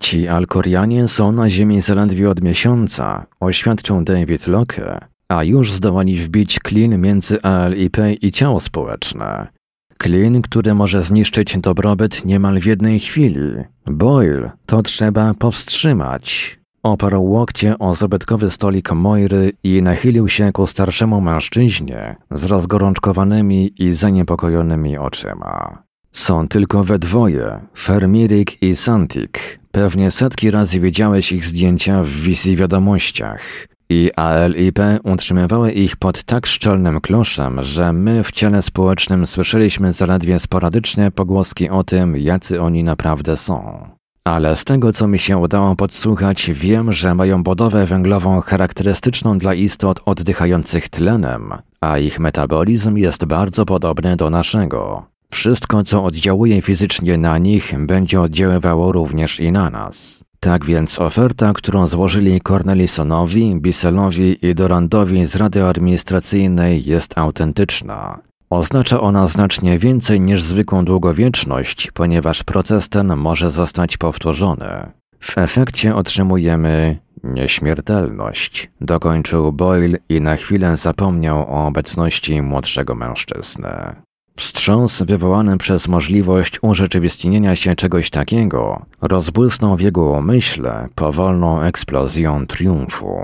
Ci 0.00 0.28
Alkorianie 0.28 1.08
są 1.08 1.32
na 1.32 1.50
ziemi 1.50 1.80
zaledwie 1.80 2.30
od 2.30 2.42
miesiąca, 2.42 3.26
oświadczył 3.40 4.04
David 4.04 4.46
Locke, 4.46 4.98
a 5.28 5.44
już 5.44 5.72
zdołali 5.72 6.16
wbić 6.16 6.58
klin 6.58 7.00
między 7.00 7.42
ALIP 7.42 7.96
i 8.20 8.32
ciało 8.32 8.60
społeczne. 8.60 9.55
Klin, 9.98 10.42
który 10.42 10.74
może 10.74 11.02
zniszczyć 11.02 11.58
dobrobyt 11.58 12.24
niemal 12.24 12.60
w 12.60 12.66
jednej 12.66 13.00
chwili. 13.00 13.50
Boyle 13.86 14.50
to 14.66 14.82
trzeba 14.82 15.34
powstrzymać. 15.34 16.58
Oparł 16.82 17.24
łokcie 17.24 17.78
o 17.78 17.94
zabytkowy 17.94 18.50
stolik 18.50 18.92
Moiry 18.92 19.52
i 19.62 19.82
nachylił 19.82 20.28
się 20.28 20.52
ku 20.52 20.66
starszemu 20.66 21.20
mężczyźnie 21.20 22.16
z 22.30 22.44
rozgorączkowanymi 22.44 23.72
i 23.78 23.94
zaniepokojonymi 23.94 24.98
oczyma. 24.98 25.82
Są 26.12 26.48
tylko 26.48 26.84
we 26.84 26.98
dwoje, 26.98 27.60
Fermirik 27.78 28.62
i 28.62 28.76
Santik. 28.76 29.58
Pewnie 29.70 30.10
setki 30.10 30.50
razy 30.50 30.80
widziałeś 30.80 31.32
ich 31.32 31.44
zdjęcia 31.44 32.02
w 32.02 32.08
wizji 32.08 32.56
wiadomościach 32.56 33.40
i 33.88 34.10
ALIP 34.16 34.78
utrzymywały 35.04 35.72
ich 35.72 35.96
pod 35.96 36.22
tak 36.22 36.46
szczelnym 36.46 37.00
kloszem, 37.00 37.62
że 37.62 37.92
my 37.92 38.24
w 38.24 38.32
ciele 38.32 38.62
społecznym 38.62 39.26
słyszeliśmy 39.26 39.92
zaledwie 39.92 40.40
sporadycznie 40.40 41.10
pogłoski 41.10 41.70
o 41.70 41.84
tym, 41.84 42.16
jacy 42.16 42.60
oni 42.60 42.84
naprawdę 42.84 43.36
są. 43.36 43.88
ale 44.24 44.56
z 44.56 44.64
tego 44.64 44.92
co 44.92 45.08
mi 45.08 45.18
się 45.18 45.38
udało 45.38 45.76
podsłuchać, 45.76 46.50
wiem, 46.54 46.92
że 46.92 47.14
mają 47.14 47.42
budowę 47.42 47.86
węglową 47.86 48.40
charakterystyczną 48.40 49.38
dla 49.38 49.54
istot 49.54 50.00
oddychających 50.04 50.88
tlenem, 50.88 51.54
a 51.80 51.98
ich 51.98 52.20
metabolizm 52.20 52.96
jest 52.96 53.24
bardzo 53.24 53.64
podobny 53.64 54.16
do 54.16 54.30
naszego. 54.30 55.06
Wszystko, 55.30 55.84
co 55.84 56.04
oddziałuje 56.04 56.62
fizycznie 56.62 57.18
na 57.18 57.38
nich, 57.38 57.74
będzie 57.86 58.20
oddziaływało 58.20 58.92
również 58.92 59.40
i 59.40 59.52
na 59.52 59.70
nas. 59.70 60.15
Tak 60.40 60.64
więc 60.64 60.98
oferta, 60.98 61.52
którą 61.52 61.86
złożyli 61.86 62.40
Cornelisonowi, 62.40 63.56
Bisselowi 63.60 64.46
i 64.46 64.54
Dorandowi 64.54 65.26
z 65.26 65.36
Rady 65.36 65.64
Administracyjnej 65.64 66.84
jest 66.84 67.18
autentyczna. 67.18 68.18
Oznacza 68.50 69.00
ona 69.00 69.26
znacznie 69.26 69.78
więcej 69.78 70.20
niż 70.20 70.42
zwykłą 70.42 70.84
długowieczność, 70.84 71.90
ponieważ 71.94 72.42
proces 72.42 72.88
ten 72.88 73.16
może 73.16 73.50
zostać 73.50 73.96
powtórzony. 73.96 74.92
W 75.20 75.38
efekcie 75.38 75.96
otrzymujemy 75.96 76.98
nieśmiertelność, 77.24 78.70
dokończył 78.80 79.52
Boyle 79.52 79.98
i 80.08 80.20
na 80.20 80.36
chwilę 80.36 80.76
zapomniał 80.76 81.38
o 81.38 81.66
obecności 81.66 82.42
młodszego 82.42 82.94
mężczyzny. 82.94 84.05
Wstrząs 84.36 85.02
wywołany 85.02 85.58
przez 85.58 85.88
możliwość 85.88 86.58
urzeczywistnienia 86.62 87.56
się 87.56 87.76
czegoś 87.76 88.10
takiego 88.10 88.86
rozbłysnął 89.02 89.76
w 89.76 89.80
jego 89.80 90.02
umyśle 90.02 90.88
powolną 90.94 91.62
eksplozją 91.62 92.46
triumfu. 92.46 93.16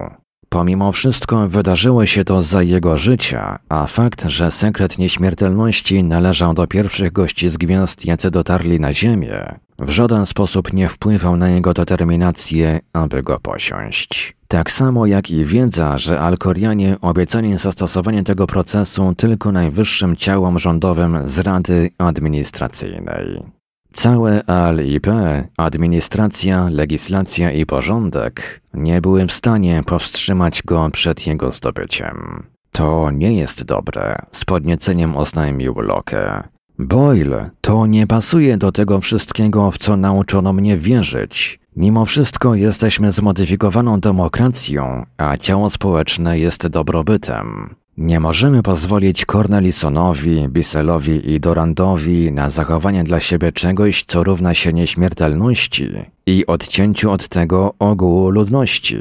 Pomimo 0.49 0.93
wszystko 0.93 1.49
wydarzyło 1.49 2.07
się 2.07 2.25
to 2.25 2.43
za 2.43 2.63
jego 2.63 2.99
życia, 2.99 3.59
a 3.69 3.87
fakt, 3.87 4.25
że 4.25 4.51
sekret 4.51 4.99
nieśmiertelności 4.99 6.05
należał 6.05 6.55
do 6.55 6.67
pierwszych 6.67 7.13
gości 7.13 7.49
z 7.49 7.57
gwiazd, 7.57 8.05
jacy 8.05 8.31
dotarli 8.31 8.81
na 8.81 8.93
Ziemię, 8.93 9.59
w 9.83 9.91
żaden 9.91 10.27
sposób 10.27 10.73
nie 10.73 10.89
wpływał 10.89 11.37
na 11.37 11.49
jego 11.49 11.75
determinację, 11.75 12.81
aby 12.93 13.23
go 13.23 13.41
posiąść. 13.41 14.37
Tak 14.49 14.71
samo 14.71 15.07
jak 15.07 15.31
i 15.31 15.45
wiedza, 15.45 15.99
że 15.99 16.21
Alkorianie 16.21 16.97
obiecali 17.01 17.59
zastosowanie 17.59 18.25
tego 18.25 18.47
procesu 18.47 19.15
tylko 19.15 19.53
najwyższym 19.53 20.17
ciałom 20.17 20.59
rządowym 20.59 21.29
z 21.29 21.39
Rady 21.39 21.91
Administracyjnej. 21.99 23.43
Całe 23.93 24.45
ALIP, 24.45 25.07
administracja, 25.57 26.69
legislacja 26.71 27.53
i 27.53 27.67
porządek 27.67 28.61
nie 28.75 29.01
były 29.01 29.27
w 29.27 29.33
stanie 29.33 29.83
powstrzymać 29.87 30.63
go 30.63 30.91
przed 30.93 31.27
jego 31.27 31.51
zdobyciem. 31.51 32.47
To 32.73 33.11
nie 33.11 33.33
jest 33.37 33.65
dobre, 33.65 34.19
z 34.33 34.45
podnieceniem 34.45 35.17
oznajmił 35.17 35.75
Locke. 35.81 36.43
Boyle, 36.83 37.51
to 37.61 37.87
nie 37.87 38.07
pasuje 38.07 38.59
do 38.59 38.73
tego 38.73 39.01
wszystkiego, 39.01 39.71
w 39.71 39.79
co 39.79 39.97
nauczono 39.97 40.53
mnie 40.53 40.77
wierzyć. 40.77 41.61
Mimo 41.77 42.05
wszystko 42.05 42.55
jesteśmy 42.55 43.13
zmodyfikowaną 43.13 44.01
demokracją, 44.01 45.07
a 45.17 45.37
ciało 45.37 45.71
społeczne 45.71 46.39
jest 46.39 46.67
dobrobytem. 46.67 47.75
Nie 47.97 48.21
możemy 48.21 48.63
pozwolić 48.63 49.25
Cornelisonowi, 49.25 50.49
Bisselowi 50.49 51.31
i 51.33 51.41
Dorandowi 51.41 52.33
na 52.33 52.51
zachowanie 52.51 53.05
dla 53.05 53.21
siebie 53.21 53.53
czegoś, 53.53 54.05
co 54.05 54.25
równa 54.25 54.55
się 54.55 54.73
nieśmiertelności 54.73 55.89
i 56.27 56.47
odcięciu 56.47 57.11
od 57.11 57.29
tego 57.29 57.75
ogółu 57.79 58.31
ludności. 58.31 58.99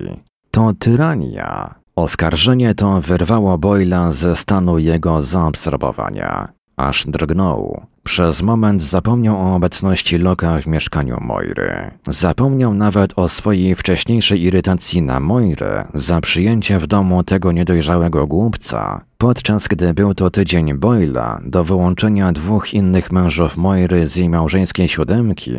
To 0.52 0.74
tyrania. 0.80 1.76
Oskarżenie 1.96 2.76
to 2.76 3.02
wyrwało 3.02 3.58
Boyla 3.58 4.12
ze 4.12 4.36
stanu 4.36 4.80
jego 4.80 5.22
zaabsorbowania. 5.22 6.61
Aż 6.82 7.06
drgnął. 7.08 7.82
Przez 8.04 8.42
moment 8.42 8.82
zapomniał 8.82 9.38
o 9.38 9.56
obecności 9.56 10.18
Loka 10.18 10.58
w 10.58 10.68
mieszkaniu 10.68 11.18
Moiry. 11.22 11.92
Zapomniał 12.08 12.74
nawet 12.74 13.14
o 13.16 13.30
swojej 13.30 13.76
wcześniejszej 13.76 14.42
irytacji 14.42 15.02
na 15.02 15.20
Moirę 15.20 15.88
za 15.94 16.22
przyjęcie 16.22 16.80
w 16.80 16.88
domu 16.88 17.24
tego 17.24 17.52
niedojrzałego 17.52 18.28
głupca, 18.28 19.02
podczas 19.18 19.68
gdy 19.68 19.94
był 19.94 20.14
to 20.14 20.30
tydzień 20.30 20.74
Boyla 20.74 21.40
do 21.46 21.64
wyłączenia 21.64 22.32
dwóch 22.32 22.74
innych 22.74 23.12
mężów 23.12 23.58
Moiry 23.58 24.08
z 24.08 24.16
jej 24.16 24.30
małżeńskiej 24.30 24.90
siódemki, 24.90 25.58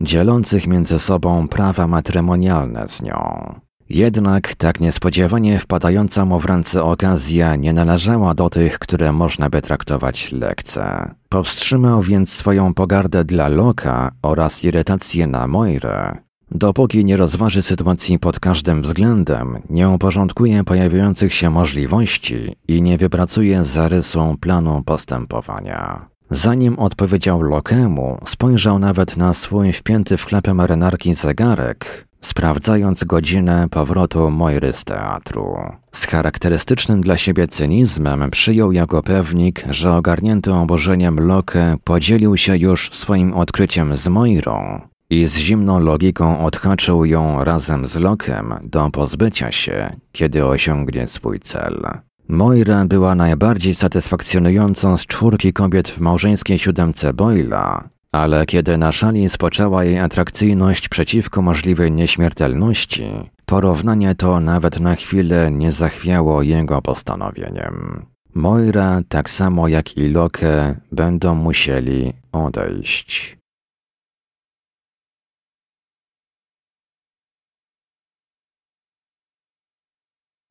dzielących 0.00 0.66
między 0.66 0.98
sobą 0.98 1.48
prawa 1.48 1.86
matrymonialne 1.86 2.88
z 2.88 3.02
nią. 3.02 3.54
Jednak 3.94 4.54
tak 4.54 4.80
niespodziewanie 4.80 5.58
wpadająca 5.58 6.24
mu 6.24 6.38
w 6.38 6.44
ręce 6.44 6.84
okazja 6.84 7.56
nie 7.56 7.72
należała 7.72 8.34
do 8.34 8.50
tych, 8.50 8.78
które 8.78 9.12
można 9.12 9.50
by 9.50 9.62
traktować 9.62 10.32
lekce. 10.32 11.14
Powstrzymał 11.28 12.02
więc 12.02 12.32
swoją 12.32 12.74
pogardę 12.74 13.24
dla 13.24 13.48
Loka 13.48 14.12
oraz 14.22 14.64
irytację 14.64 15.26
na 15.26 15.46
Moirę, 15.46 16.16
dopóki 16.50 17.04
nie 17.04 17.16
rozważy 17.16 17.62
sytuacji 17.62 18.18
pod 18.18 18.40
każdym 18.40 18.82
względem, 18.82 19.58
nie 19.70 19.88
uporządkuje 19.88 20.64
pojawiających 20.64 21.34
się 21.34 21.50
możliwości 21.50 22.56
i 22.68 22.82
nie 22.82 22.98
wypracuje 22.98 23.64
zarysu 23.64 24.36
planu 24.40 24.82
postępowania. 24.82 26.04
Zanim 26.30 26.78
odpowiedział 26.78 27.42
Lokemu, 27.42 28.18
spojrzał 28.24 28.78
nawet 28.78 29.16
na 29.16 29.34
swój 29.34 29.72
wpięty 29.72 30.16
w 30.16 30.26
klepę 30.26 30.54
marynarki 30.54 31.14
zegarek 31.14 32.11
sprawdzając 32.22 33.04
godzinę 33.04 33.66
powrotu 33.70 34.30
Moiry 34.30 34.72
z 34.72 34.84
teatru. 34.84 35.56
Z 35.92 36.06
charakterystycznym 36.06 37.00
dla 37.00 37.16
siebie 37.16 37.48
cynizmem 37.48 38.30
przyjął 38.30 38.72
jako 38.72 39.02
pewnik, 39.02 39.64
że 39.70 39.92
ogarnięty 39.92 40.52
oburzeniem 40.52 41.20
Locke 41.20 41.76
podzielił 41.84 42.36
się 42.36 42.56
już 42.56 42.90
swoim 42.92 43.34
odkryciem 43.34 43.96
z 43.96 44.08
Moirą 44.08 44.80
i 45.10 45.26
z 45.26 45.36
zimną 45.36 45.78
logiką 45.78 46.44
odhaczył 46.44 47.04
ją 47.04 47.44
razem 47.44 47.86
z 47.86 47.96
Lokiem 47.96 48.54
do 48.62 48.90
pozbycia 48.90 49.52
się, 49.52 49.96
kiedy 50.12 50.46
osiągnie 50.46 51.06
swój 51.06 51.40
cel. 51.40 51.86
Moira 52.28 52.84
była 52.84 53.14
najbardziej 53.14 53.74
satysfakcjonującą 53.74 54.98
z 54.98 55.06
czwórki 55.06 55.52
kobiet 55.52 55.88
w 55.88 56.00
małżeńskiej 56.00 56.58
siódemce 56.58 57.14
Boyla, 57.14 57.88
ale 58.12 58.46
kiedy 58.46 58.78
na 58.78 58.92
szali 58.92 59.28
spoczęła 59.28 59.84
jej 59.84 59.98
atrakcyjność 59.98 60.88
przeciwko 60.88 61.42
możliwej 61.42 61.92
nieśmiertelności, 61.92 63.04
porównanie 63.46 64.14
to 64.14 64.40
nawet 64.40 64.80
na 64.80 64.94
chwilę 64.94 65.50
nie 65.50 65.72
zachwiało 65.72 66.42
jego 66.42 66.82
postanowieniem. 66.82 68.06
Moira, 68.34 69.00
tak 69.08 69.30
samo 69.30 69.68
jak 69.68 69.96
i 69.96 70.08
Loke, 70.08 70.80
będą 70.92 71.34
musieli 71.34 72.12
odejść. 72.32 73.38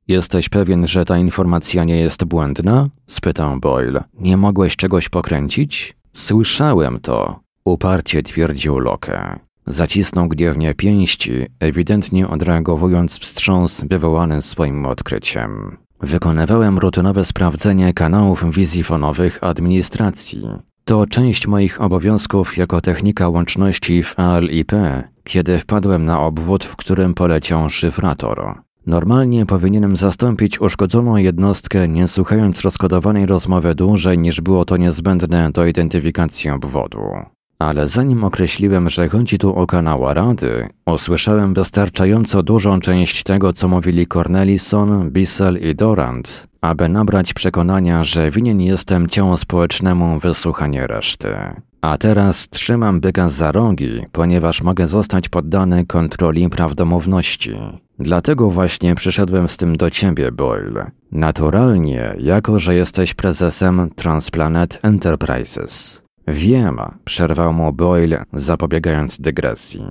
Jesteś 0.08 0.50
pewien, 0.50 0.88
że 0.88 1.06
ta 1.06 1.17
informacja 1.17 1.84
nie 1.84 2.00
jest 2.00 2.24
błędna? 2.24 2.89
spytał 3.08 3.60
Boyle. 3.60 4.04
Nie 4.13 4.38
mogłeś 4.38 4.76
czegoś 4.76 5.10
pokręcić? 5.10 5.97
Słyszałem 6.13 7.00
to, 7.00 7.39
Uparcie 7.65 8.24
twierdził 8.24 8.80
Loke. 8.80 9.39
Zacisnął 9.67 10.28
gniewnie 10.28 10.74
pięści, 10.74 11.32
ewidentnie 11.60 12.28
odreagowując 12.28 13.19
wstrząs 13.19 13.84
wywołany 13.89 14.41
swoim 14.41 14.86
odkryciem. 14.86 15.78
Wykonywałem 16.02 16.78
rutynowe 16.78 17.26
sprawdzenie 17.26 17.93
kanałów 17.93 18.52
wizji 18.52 18.84
fonowych 18.84 19.39
administracji. 19.41 20.47
To 20.86 21.08
część 21.08 21.47
moich 21.47 21.82
obowiązków 21.82 22.58
jako 22.58 22.82
technika 22.82 23.30
łączności 23.30 24.04
w 24.04 24.19
ALIP, 24.19 24.71
kiedy 25.24 25.60
wpadłem 25.60 26.06
na 26.06 26.21
obwód, 26.21 26.65
w 26.65 26.76
którym 26.76 27.13
poleciał 27.13 27.69
szyfrator. 27.69 28.62
Normalnie 28.86 29.45
powinienem 29.45 29.97
zastąpić 29.97 30.62
uszkodzoną 30.62 31.15
jednostkę, 31.15 31.88
nie 31.88 32.08
słuchając 32.08 32.62
rozkodowanej 32.62 33.26
rozmowy 33.26 33.76
dłużej 33.76 34.17
niż 34.17 34.41
było 34.41 34.65
to 34.65 34.78
niezbędne 34.78 35.52
do 35.52 35.65
identyfikacji 35.65 36.50
obwodu. 36.50 37.02
Ale 37.62 37.88
zanim 37.88 38.24
określiłem, 38.24 38.89
że 38.89 39.10
chodzi 39.10 39.38
tu 39.38 39.56
o 39.56 39.67
kanał 39.67 40.13
Rady, 40.13 40.67
usłyszałem 40.86 41.54
wystarczająco 41.54 42.43
dużą 42.43 42.80
część 42.80 43.24
tego, 43.24 43.54
co 43.54 43.67
mówili 43.67 44.08
Cornelison, 44.08 45.12
Bissell 45.12 45.58
i 45.58 45.76
Dorant, 45.76 46.47
aby 46.62 46.89
nabrać 46.89 47.34
przekonania, 47.34 48.04
że 48.04 48.32
winien 48.32 48.62
jestem 48.62 49.10
ciału 49.10 49.38
społecznemu 49.38 50.19
wysłuchanie 50.19 50.88
reszty. 50.88 51.36
A 51.82 51.97
teraz 51.97 52.50
trzymam 52.50 53.00
byka 53.00 53.30
za 53.30 53.52
rogi, 53.52 54.06
ponieważ 54.12 54.62
mogę 54.62 54.88
zostać 54.88 55.30
poddany 55.30 55.86
kontroli 55.86 56.50
prawdomówności. 56.50 57.56
Dlatego 58.00 58.52
właśnie 58.52 58.95
przyszedłem 58.95 59.47
z 59.47 59.58
tym 59.58 59.78
do 59.78 59.89
ciebie, 59.89 60.32
Boyle. 60.32 60.91
Naturalnie, 61.12 62.13
jako 62.19 62.60
że 62.60 62.76
jesteś 62.76 63.13
prezesem 63.13 63.89
Transplanet 63.95 64.80
Enterprises. 64.84 66.00
Wiem, 66.27 66.77
przerwał 67.05 67.53
mu 67.53 67.73
Boyle, 67.73 68.23
zapobiegając 68.34 69.21
dygresji. 69.21 69.86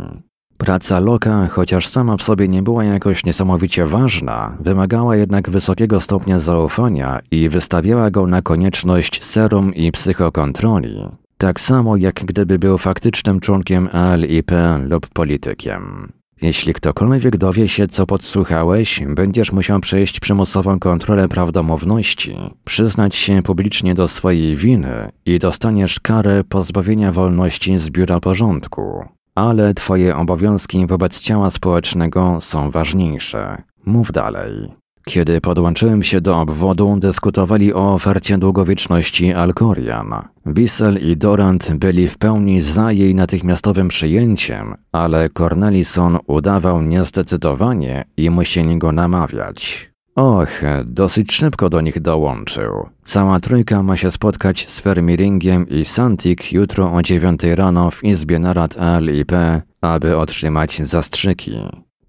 Praca 0.58 1.00
Loka, 1.00 1.46
chociaż 1.46 1.86
sama 1.86 2.16
w 2.16 2.22
sobie 2.22 2.48
nie 2.48 2.62
była 2.62 2.84
jakoś 2.84 3.24
niesamowicie 3.24 3.86
ważna, 3.86 4.56
wymagała 4.60 5.16
jednak 5.16 5.50
wysokiego 5.50 6.00
stopnia 6.00 6.40
zaufania 6.40 7.20
i 7.30 7.48
wystawiała 7.48 8.10
go 8.10 8.26
na 8.26 8.42
konieczność 8.42 9.24
serum 9.24 9.74
i 9.74 9.92
psychokontroli. 9.92 11.08
Tak 11.38 11.60
samo 11.60 11.96
jak 11.96 12.24
gdyby 12.24 12.58
był 12.58 12.78
faktycznym 12.78 13.40
członkiem 13.40 13.88
ALIP 13.92 14.50
lub 14.88 15.08
politykiem. 15.08 16.12
Jeśli 16.42 16.74
ktokolwiek 16.74 17.37
dowie 17.37 17.68
się, 17.68 17.88
co 17.88 18.07
podsłuchałeś, 18.07 19.03
będziesz 19.09 19.53
musiał 19.53 19.81
przejść 19.81 20.20
przymusową 20.20 20.79
kontrolę 20.79 21.29
prawdomówności, 21.29 22.37
przyznać 22.64 23.16
się 23.16 23.42
publicznie 23.42 23.94
do 23.94 24.09
swojej 24.09 24.57
winy 24.57 25.11
i 25.26 25.38
dostaniesz 25.38 26.00
karę 26.00 26.44
pozbawienia 26.44 27.12
wolności 27.12 27.79
z 27.79 27.90
biura 27.90 28.20
porządku. 28.20 29.05
Ale 29.35 29.74
twoje 29.74 30.16
obowiązki 30.16 30.87
wobec 30.87 31.20
ciała 31.20 31.50
społecznego 31.50 32.38
są 32.40 32.70
ważniejsze. 32.70 33.62
Mów 33.87 34.12
dalej. 34.12 34.79
Kiedy 35.10 35.40
podłączyłem 35.40 36.02
się 36.02 36.20
do 36.20 36.40
obwodu, 36.40 36.96
dyskutowali 36.98 37.74
o 37.74 37.94
ofercie 37.94 38.38
długowieczności 38.38 39.32
Alkorian. 39.32 40.14
Bissell 40.46 40.98
i 40.98 41.16
Dorant 41.16 41.74
byli 41.74 42.08
w 42.08 42.18
pełni 42.18 42.62
za 42.62 42.92
jej 42.92 43.14
natychmiastowym 43.14 43.88
przyjęciem, 43.88 44.74
ale 44.92 45.28
Cornelison 45.28 46.18
udawał 46.26 46.82
niezdecydowanie 46.82 48.04
i 48.16 48.30
musieli 48.30 48.78
go 48.78 48.92
namawiać. 48.92 49.90
Och, 50.16 50.62
dosyć 50.84 51.32
szybko 51.32 51.70
do 51.70 51.80
nich 51.80 52.00
dołączył. 52.00 52.88
Cała 53.04 53.40
trójka 53.40 53.82
ma 53.82 53.96
się 53.96 54.10
spotkać 54.10 54.68
z 54.68 54.80
Fermiringiem 54.80 55.68
i 55.68 55.84
Santik 55.84 56.52
jutro 56.52 56.92
o 56.92 57.02
dziewiątej 57.02 57.54
rano 57.54 57.90
w 57.90 58.04
izbie 58.04 58.38
narad 58.38 58.76
LIP, 59.00 59.32
aby 59.80 60.16
otrzymać 60.16 60.82
zastrzyki. 60.82 61.52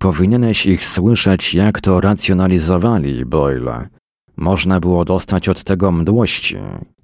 Powinieneś 0.01 0.65
ich 0.65 0.85
słyszeć, 0.85 1.53
jak 1.53 1.81
to 1.81 2.01
racjonalizowali, 2.01 3.25
Boyle. 3.25 3.87
Można 4.37 4.79
było 4.79 5.05
dostać 5.05 5.49
od 5.49 5.63
tego 5.63 5.91
mdłości. 5.91 6.57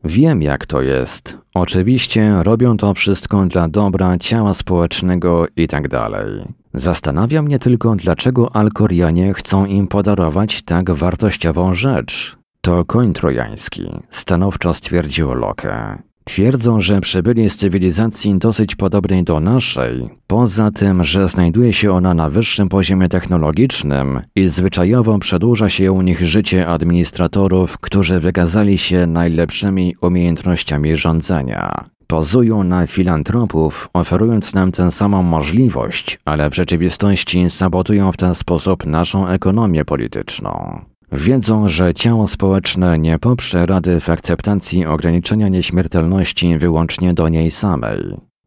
Wiem, 0.03 0.41
jak 0.41 0.65
to 0.65 0.81
jest. 0.81 1.37
Oczywiście 1.53 2.43
robią 2.43 2.77
to 2.77 2.93
wszystko 2.93 3.45
dla 3.45 3.67
dobra 3.67 4.17
ciała 4.17 4.53
społecznego 4.53 5.45
i 5.55 5.67
tak 5.67 5.87
dalej. 5.87 6.45
Zastanawia 6.73 7.41
mnie 7.41 7.59
tylko, 7.59 7.95
dlaczego 7.95 8.55
Alkorianie 8.55 9.33
chcą 9.33 9.65
im 9.65 9.87
podarować 9.87 10.61
tak 10.61 10.91
wartościową 10.91 11.73
rzecz. 11.73 12.37
To 12.61 12.85
koń 12.85 13.13
trojański, 13.13 13.89
stanowczo 14.11 14.73
stwierdził 14.73 15.33
Locke. 15.33 15.97
Twierdzą, 16.27 16.81
że 16.81 17.01
przybyli 17.01 17.49
z 17.49 17.57
cywilizacji 17.57 18.37
dosyć 18.37 18.75
podobnej 18.75 19.23
do 19.23 19.39
naszej, 19.39 20.09
poza 20.27 20.71
tym, 20.71 21.03
że 21.03 21.29
znajduje 21.29 21.73
się 21.73 21.91
ona 21.91 22.13
na 22.13 22.29
wyższym 22.29 22.69
poziomie 22.69 23.09
technologicznym 23.09 24.21
i 24.35 24.47
zwyczajowo 24.47 25.19
przedłuża 25.19 25.69
się 25.69 25.91
u 25.91 26.01
nich 26.01 26.27
życie 26.27 26.67
administratorów, 26.67 27.77
którzy 27.77 28.19
wykazali 28.19 28.77
się 28.77 29.07
najlepszymi 29.07 29.95
umiejętnościami 30.01 30.97
rządzenia. 30.97 31.85
Pozują 32.07 32.63
na 32.63 32.87
filantropów, 32.87 33.89
oferując 33.93 34.53
nam 34.53 34.71
tę 34.71 34.91
samą 34.91 35.23
możliwość, 35.23 36.19
ale 36.25 36.49
w 36.49 36.55
rzeczywistości 36.55 37.49
sabotują 37.49 38.11
w 38.11 38.17
ten 38.17 38.35
sposób 38.35 38.85
naszą 38.85 39.27
ekonomię 39.27 39.85
polityczną. 39.85 40.81
Wiedzą, 41.11 41.69
że 41.69 41.93
ciało 41.93 42.27
społeczne 42.27 42.99
nie 42.99 43.19
poprze 43.19 43.65
rady 43.65 43.99
w 43.99 44.09
akceptacji 44.09 44.85
ograniczenia 44.85 45.47
nieśmiertelności 45.47 46.57
wyłącznie 46.57 47.13
do 47.13 47.29
niej 47.29 47.51
samej. 47.51 47.99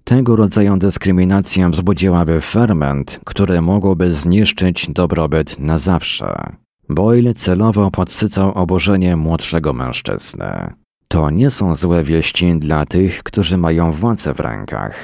Tego 0.04 0.36
rodzaju 0.36 0.76
dyskryminacja 0.76 1.68
wzbudziłaby 1.68 2.40
ferment, 2.40 3.20
który 3.24 3.60
mógłby 3.62 4.14
zniszczyć 4.14 4.90
dobrobyt 4.90 5.58
na 5.58 5.78
zawsze. 5.78 6.34
Boyle 6.88 7.34
celowo 7.34 7.90
podsycał 7.90 8.52
oburzenie 8.52 9.16
młodszego 9.16 9.72
mężczyzny. 9.72 10.46
To 11.08 11.30
nie 11.30 11.50
są 11.50 11.74
złe 11.74 12.04
wieści 12.04 12.58
dla 12.58 12.86
tych, 12.86 13.22
którzy 13.22 13.56
mają 13.56 13.92
władzę 13.92 14.34
w 14.34 14.40
rękach, 14.40 14.94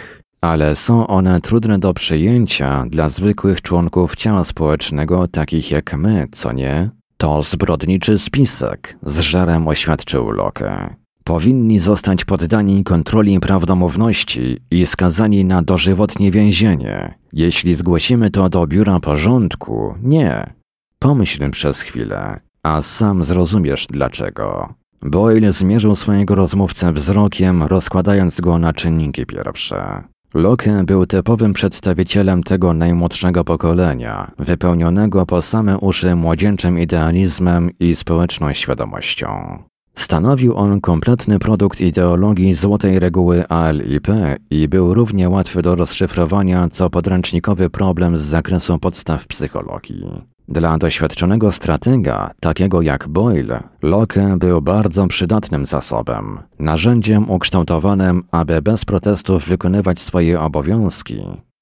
ale 0.40 0.77
są 0.77 1.07
one 1.07 1.40
trudne 1.40 1.79
do 1.79 1.95
przyjęcia 1.95 2.85
dla 2.88 3.09
zwykłych 3.09 3.62
członków 3.62 4.16
ciała 4.16 4.45
społecznego, 4.45 5.29
takich 5.29 5.71
jak 5.71 5.95
my, 5.95 6.27
co 6.33 6.53
nie? 6.53 6.90
To 7.16 7.42
zbrodniczy 7.42 8.18
spisek, 8.18 8.98
z 9.02 9.18
żarem 9.18 9.68
oświadczył 9.68 10.31
Locke. 10.31 10.94
Powinni 11.24 11.79
zostać 11.79 12.24
poddani 12.24 12.85
kontroli 12.85 13.40
prawdomówności 13.40 14.59
i 14.70 14.87
skazani 14.87 15.44
na 15.44 15.62
dożywotnie 15.62 16.31
więzienie. 16.31 17.14
Jeśli 17.33 17.74
zgłosimy 17.74 18.31
to 18.31 18.48
do 18.48 18.66
biura 18.66 19.00
porządku, 19.00 19.94
nie. 20.02 20.55
Pomyśl 20.98 21.50
przez 21.50 21.81
chwilę, 21.81 22.40
a 22.62 22.83
sam 22.83 23.24
zrozumiesz 23.24 23.87
dlaczego. 23.90 24.74
Boyle 25.02 25.52
zmierzył 25.52 25.96
swojego 25.96 26.35
rozmówcę 26.35 26.92
wzrokiem, 26.92 27.62
rozkładając 27.62 28.40
go 28.40 28.59
na 28.59 28.72
czynniki 28.72 29.26
pierwsze. 29.26 30.02
Locke 30.37 30.85
był 30.85 31.07
typowym 31.07 31.53
przedstawicielem 31.53 32.42
tego 32.42 32.75
najmłodszego 32.75 33.44
pokolenia, 33.44 34.31
wypełnionego 34.38 35.27
po 35.27 35.42
same 35.42 35.79
uszy 35.79 36.16
młodzieńczym 36.16 36.79
idealizmem 36.79 37.70
i 37.81 37.94
społeczną 37.94 38.53
świadomością. 38.53 39.59
Stanowił 39.94 40.57
on 40.57 40.81
kompletny 40.81 41.38
produkt 41.38 41.81
ideologii 41.81 42.55
złotej 42.55 42.99
reguły 42.99 43.49
ALIP 43.49 44.07
i 44.51 44.68
był 44.68 44.94
równie 44.94 45.29
łatwy 45.29 45.62
do 45.62 45.75
rozszyfrowania 45.75 46.68
co 46.72 46.90
podręcznikowy 46.90 47.70
problem 47.70 48.18
z 48.18 48.22
zakresu 48.22 48.79
podstaw 48.79 49.27
psychologii. 49.27 50.36
Dla 50.48 50.78
doświadczonego 50.78 51.52
stratega, 51.52 52.30
takiego 52.40 52.82
jak 52.82 53.09
Boyle, 53.09 53.62
Locke 53.82 54.37
był 54.38 54.62
bardzo 54.62 55.06
przydatnym 55.06 55.66
zasobem, 55.66 56.38
narzędziem 56.59 57.30
ukształtowanym, 57.30 58.24
aby 58.30 58.62
bez 58.62 58.85
protestów 58.85 59.48
wykonywać 59.48 60.00
swoje 60.00 60.40
obowiązki, 60.40 61.20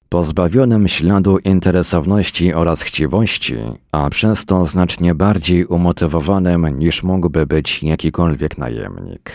pozbawionym 0.09 0.87
śladu 0.87 1.37
interesowności 1.37 2.53
oraz 2.53 2.81
chciwości, 2.81 3.55
a 3.91 4.09
przez 4.09 4.45
to 4.45 4.65
znacznie 4.65 5.15
bardziej 5.15 5.65
umotywowanym 5.65 6.79
niż 6.79 7.03
mógłby 7.03 7.45
być 7.45 7.83
jakikolwiek 7.83 8.57
najemnik. 8.57 9.31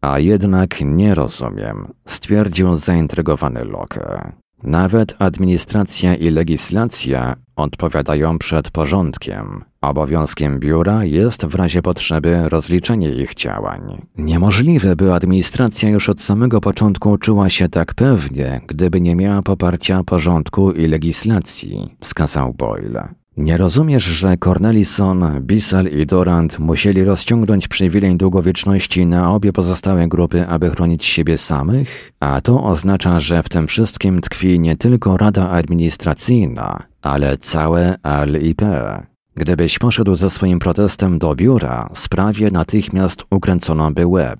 A 0.00 0.18
jednak 0.18 0.76
nie 0.80 1.14
rozumiem, 1.14 1.92
stwierdził 2.06 2.76
zaintrygowany 2.76 3.64
Locke. 3.64 4.32
Nawet 4.64 5.16
administracja 5.18 6.14
i 6.14 6.30
legislacja 6.30 7.36
odpowiadają 7.56 8.38
przed 8.38 8.70
porządkiem. 8.70 9.64
Obowiązkiem 9.80 10.60
biura 10.60 11.04
jest 11.04 11.46
w 11.46 11.54
razie 11.54 11.82
potrzeby 11.82 12.48
rozliczenie 12.48 13.10
ich 13.10 13.34
działań. 13.34 13.80
Niemożliwe, 14.18 14.96
by 14.96 15.12
administracja 15.12 15.90
już 15.90 16.08
od 16.08 16.20
samego 16.22 16.60
początku 16.60 17.18
czuła 17.18 17.48
się 17.48 17.68
tak 17.68 17.94
pewnie, 17.94 18.60
gdyby 18.66 19.00
nie 19.00 19.16
miała 19.16 19.42
poparcia 19.42 20.04
porządku 20.04 20.72
i 20.72 20.86
legislacji, 20.86 21.96
wskazał 22.00 22.54
Boyle. 22.54 23.08
Nie 23.36 23.56
rozumiesz, 23.56 24.04
że 24.04 24.36
Cornelison, 24.36 25.40
Bissell 25.40 26.00
i 26.00 26.06
Dorant 26.06 26.58
musieli 26.58 27.04
rozciągnąć 27.04 27.68
przywilej 27.68 28.16
długowieczności 28.16 29.06
na 29.06 29.32
obie 29.32 29.52
pozostałe 29.52 30.08
grupy, 30.08 30.46
aby 30.46 30.70
chronić 30.70 31.04
siebie 31.04 31.38
samych? 31.38 32.12
A 32.20 32.40
to 32.40 32.64
oznacza, 32.64 33.20
że 33.20 33.42
w 33.42 33.48
tym 33.48 33.66
wszystkim 33.66 34.20
tkwi 34.20 34.60
nie 34.60 34.76
tylko 34.76 35.16
Rada 35.16 35.48
Administracyjna, 35.48 36.82
ale 37.02 37.38
całe 37.38 37.96
LIP. 38.26 38.62
Gdybyś 39.36 39.78
poszedł 39.78 40.16
ze 40.16 40.30
swoim 40.30 40.58
protestem 40.58 41.18
do 41.18 41.34
biura, 41.34 41.90
sprawie 41.94 42.50
natychmiast 42.50 43.24
ukręcono 43.30 43.90
by 43.90 44.06
łeb. 44.06 44.38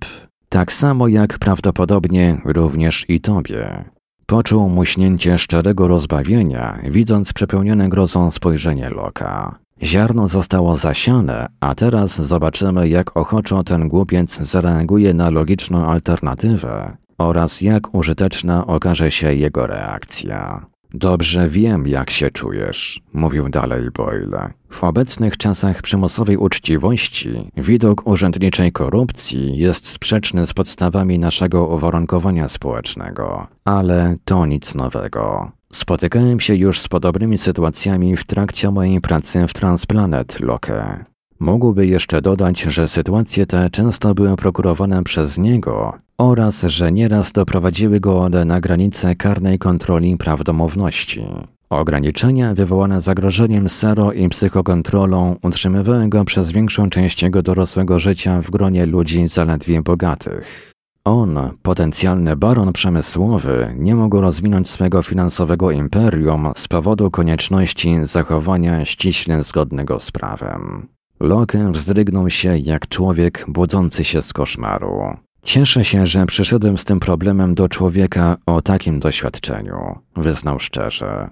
Tak 0.48 0.72
samo 0.72 1.08
jak 1.08 1.38
prawdopodobnie 1.38 2.40
również 2.44 3.04
i 3.08 3.20
tobie. 3.20 3.93
Poczuł 4.26 4.68
muśnięcie 4.68 5.38
szczerego 5.38 5.88
rozbawienia, 5.88 6.78
widząc 6.90 7.32
przepełnione 7.32 7.88
grozą 7.88 8.30
spojrzenie 8.30 8.90
Loka. 8.90 9.58
Ziarno 9.82 10.28
zostało 10.28 10.76
zasiane, 10.76 11.46
a 11.60 11.74
teraz 11.74 12.22
zobaczymy, 12.22 12.88
jak 12.88 13.16
ochoczo 13.16 13.64
ten 13.64 13.88
głupiec 13.88 14.36
zareaguje 14.40 15.14
na 15.14 15.30
logiczną 15.30 15.86
alternatywę 15.86 16.96
oraz 17.18 17.60
jak 17.60 17.94
użyteczna 17.94 18.66
okaże 18.66 19.10
się 19.10 19.34
jego 19.34 19.66
reakcja. 19.66 20.66
Dobrze 20.96 21.48
wiem, 21.48 21.86
jak 21.86 22.10
się 22.10 22.30
czujesz, 22.30 23.00
mówił 23.12 23.48
dalej 23.48 23.90
Boyle. 23.90 24.50
W 24.68 24.84
obecnych 24.84 25.36
czasach 25.36 25.82
przymusowej 25.82 26.36
uczciwości 26.36 27.50
widok 27.56 28.06
urzędniczej 28.06 28.72
korupcji 28.72 29.58
jest 29.58 29.86
sprzeczny 29.86 30.46
z 30.46 30.52
podstawami 30.52 31.18
naszego 31.18 31.66
uwarunkowania 31.66 32.48
społecznego, 32.48 33.46
ale 33.64 34.16
to 34.24 34.46
nic 34.46 34.74
nowego. 34.74 35.52
Spotykałem 35.72 36.40
się 36.40 36.54
już 36.54 36.80
z 36.80 36.88
podobnymi 36.88 37.38
sytuacjami 37.38 38.16
w 38.16 38.24
trakcie 38.24 38.70
mojej 38.70 39.00
pracy 39.00 39.46
w 39.48 39.52
Transplanet 39.52 40.40
Loke. 40.40 41.04
Mógłby 41.40 41.86
jeszcze 41.86 42.22
dodać, 42.22 42.60
że 42.60 42.88
sytuacje 42.88 43.46
te 43.46 43.70
często 43.70 44.14
były 44.14 44.36
prokurowane 44.36 45.04
przez 45.04 45.38
niego 45.38 46.04
oraz 46.18 46.62
że 46.62 46.92
nieraz 46.92 47.32
doprowadziły 47.32 48.00
go 48.00 48.20
one 48.20 48.44
na 48.44 48.60
granicę 48.60 49.14
karnej 49.14 49.58
kontroli 49.58 50.16
prawdomówności. 50.16 51.26
Ograniczenia 51.70 52.54
wywołane 52.54 53.00
zagrożeniem 53.00 53.68
sero 53.68 54.12
i 54.12 54.28
psychokontrolą 54.28 55.36
utrzymywały 55.42 56.08
go 56.08 56.24
przez 56.24 56.52
większą 56.52 56.90
część 56.90 57.22
jego 57.22 57.42
dorosłego 57.42 57.98
życia 57.98 58.42
w 58.42 58.50
gronie 58.50 58.86
ludzi 58.86 59.28
zaledwie 59.28 59.82
bogatych. 59.82 60.72
On, 61.04 61.38
potencjalny 61.62 62.36
baron 62.36 62.72
przemysłowy, 62.72 63.74
nie 63.78 63.94
mógł 63.94 64.20
rozwinąć 64.20 64.68
swego 64.68 65.02
finansowego 65.02 65.70
imperium 65.70 66.52
z 66.56 66.68
powodu 66.68 67.10
konieczności 67.10 67.96
zachowania 68.02 68.84
ściśle 68.84 69.44
zgodnego 69.44 70.00
z 70.00 70.10
prawem. 70.10 70.93
Locke 71.20 71.72
wzdrygnął 71.72 72.30
się 72.30 72.58
jak 72.58 72.88
człowiek 72.88 73.44
budzący 73.48 74.04
się 74.04 74.22
z 74.22 74.32
koszmaru. 74.32 75.16
Cieszę 75.42 75.84
się, 75.84 76.06
że 76.06 76.26
przyszedłem 76.26 76.78
z 76.78 76.84
tym 76.84 77.00
problemem 77.00 77.54
do 77.54 77.68
człowieka 77.68 78.36
o 78.46 78.62
takim 78.62 79.00
doświadczeniu, 79.00 79.98
wyznał 80.16 80.60
szczerze. 80.60 81.30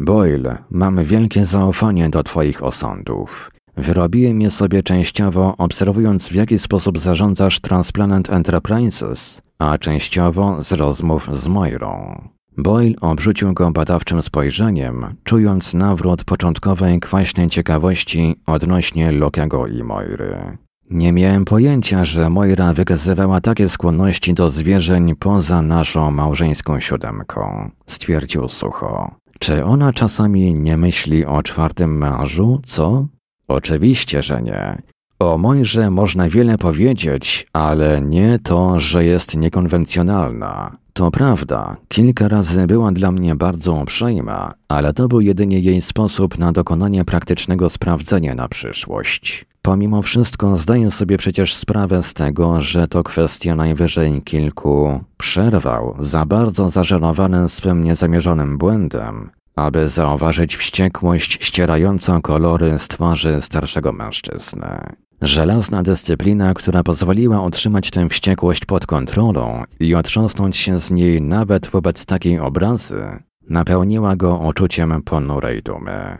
Boyle, 0.00 0.58
mam 0.70 1.04
wielkie 1.04 1.46
zaufanie 1.46 2.10
do 2.10 2.22
Twoich 2.22 2.62
osądów. 2.62 3.50
Wyrobiłem 3.76 4.40
je 4.40 4.50
sobie 4.50 4.82
częściowo 4.82 5.54
obserwując 5.58 6.28
w 6.28 6.34
jaki 6.34 6.58
sposób 6.58 6.98
zarządzasz 6.98 7.60
Transplanet 7.60 8.30
Enterprises, 8.30 9.42
a 9.58 9.78
częściowo 9.78 10.62
z 10.62 10.72
rozmów 10.72 11.38
z 11.38 11.46
Moirą. 11.46 12.22
Boyle 12.56 12.94
obrzucił 13.00 13.54
go 13.54 13.70
badawczym 13.70 14.22
spojrzeniem, 14.22 15.06
czując 15.24 15.74
nawrót 15.74 16.24
początkowej 16.24 17.00
kwaśnej 17.00 17.48
ciekawości 17.48 18.36
odnośnie 18.46 19.12
Lokego 19.12 19.66
i 19.66 19.82
Moiry. 19.82 20.58
Nie 20.90 21.12
miałem 21.12 21.44
pojęcia, 21.44 22.04
że 22.04 22.30
Moira 22.30 22.72
wykazywała 22.72 23.40
takie 23.40 23.68
skłonności 23.68 24.34
do 24.34 24.50
zwierzeń 24.50 25.16
poza 25.16 25.62
naszą 25.62 26.10
małżeńską 26.10 26.80
siódemką, 26.80 27.70
stwierdził 27.86 28.48
sucho. 28.48 29.10
Czy 29.38 29.64
ona 29.64 29.92
czasami 29.92 30.54
nie 30.54 30.76
myśli 30.76 31.26
o 31.26 31.42
czwartym 31.42 31.98
mężu, 31.98 32.60
co? 32.64 33.06
Oczywiście, 33.48 34.22
że 34.22 34.42
nie. 34.42 34.82
O 35.18 35.38
Mojrze 35.38 35.90
można 35.90 36.28
wiele 36.28 36.58
powiedzieć, 36.58 37.46
ale 37.52 38.00
nie 38.00 38.38
to, 38.38 38.80
że 38.80 39.04
jest 39.04 39.36
niekonwencjonalna. 39.36 40.81
To 40.92 41.10
prawda, 41.10 41.76
kilka 41.88 42.28
razy 42.28 42.66
była 42.66 42.92
dla 42.92 43.12
mnie 43.12 43.34
bardzo 43.34 43.72
uprzejma, 43.72 44.54
ale 44.68 44.92
to 44.92 45.08
był 45.08 45.20
jedynie 45.20 45.58
jej 45.58 45.82
sposób 45.82 46.38
na 46.38 46.52
dokonanie 46.52 47.04
praktycznego 47.04 47.70
sprawdzenia 47.70 48.34
na 48.34 48.48
przyszłość. 48.48 49.46
Pomimo 49.62 50.02
wszystko 50.02 50.56
zdaję 50.56 50.90
sobie 50.90 51.18
przecież 51.18 51.54
sprawę 51.54 52.02
z 52.02 52.14
tego, 52.14 52.60
że 52.60 52.88
to 52.88 53.02
kwestia 53.02 53.56
najwyżej 53.56 54.22
kilku 54.22 55.00
przerwał, 55.18 55.96
za 56.00 56.26
bardzo 56.26 56.70
zażenowany 56.70 57.48
swym 57.48 57.84
niezamierzonym 57.84 58.58
błędem, 58.58 59.30
aby 59.56 59.88
zauważyć 59.88 60.56
wściekłość 60.56 61.38
ścierającą 61.40 62.22
kolory 62.22 62.78
z 62.78 62.88
twarzy 62.88 63.38
starszego 63.40 63.92
mężczyzny. 63.92 64.78
Żelazna 65.22 65.82
dyscyplina, 65.82 66.54
która 66.54 66.82
pozwoliła 66.82 67.42
utrzymać 67.42 67.90
tę 67.90 68.08
wściekłość 68.08 68.64
pod 68.64 68.86
kontrolą 68.86 69.62
i 69.80 69.94
otrząsnąć 69.94 70.56
się 70.56 70.80
z 70.80 70.90
niej 70.90 71.22
nawet 71.22 71.66
wobec 71.66 72.06
takiej 72.06 72.38
obrazy, 72.38 73.02
napełniła 73.50 74.16
go 74.16 74.38
uczuciem 74.38 75.02
ponurej 75.02 75.62
dumy. 75.62 76.16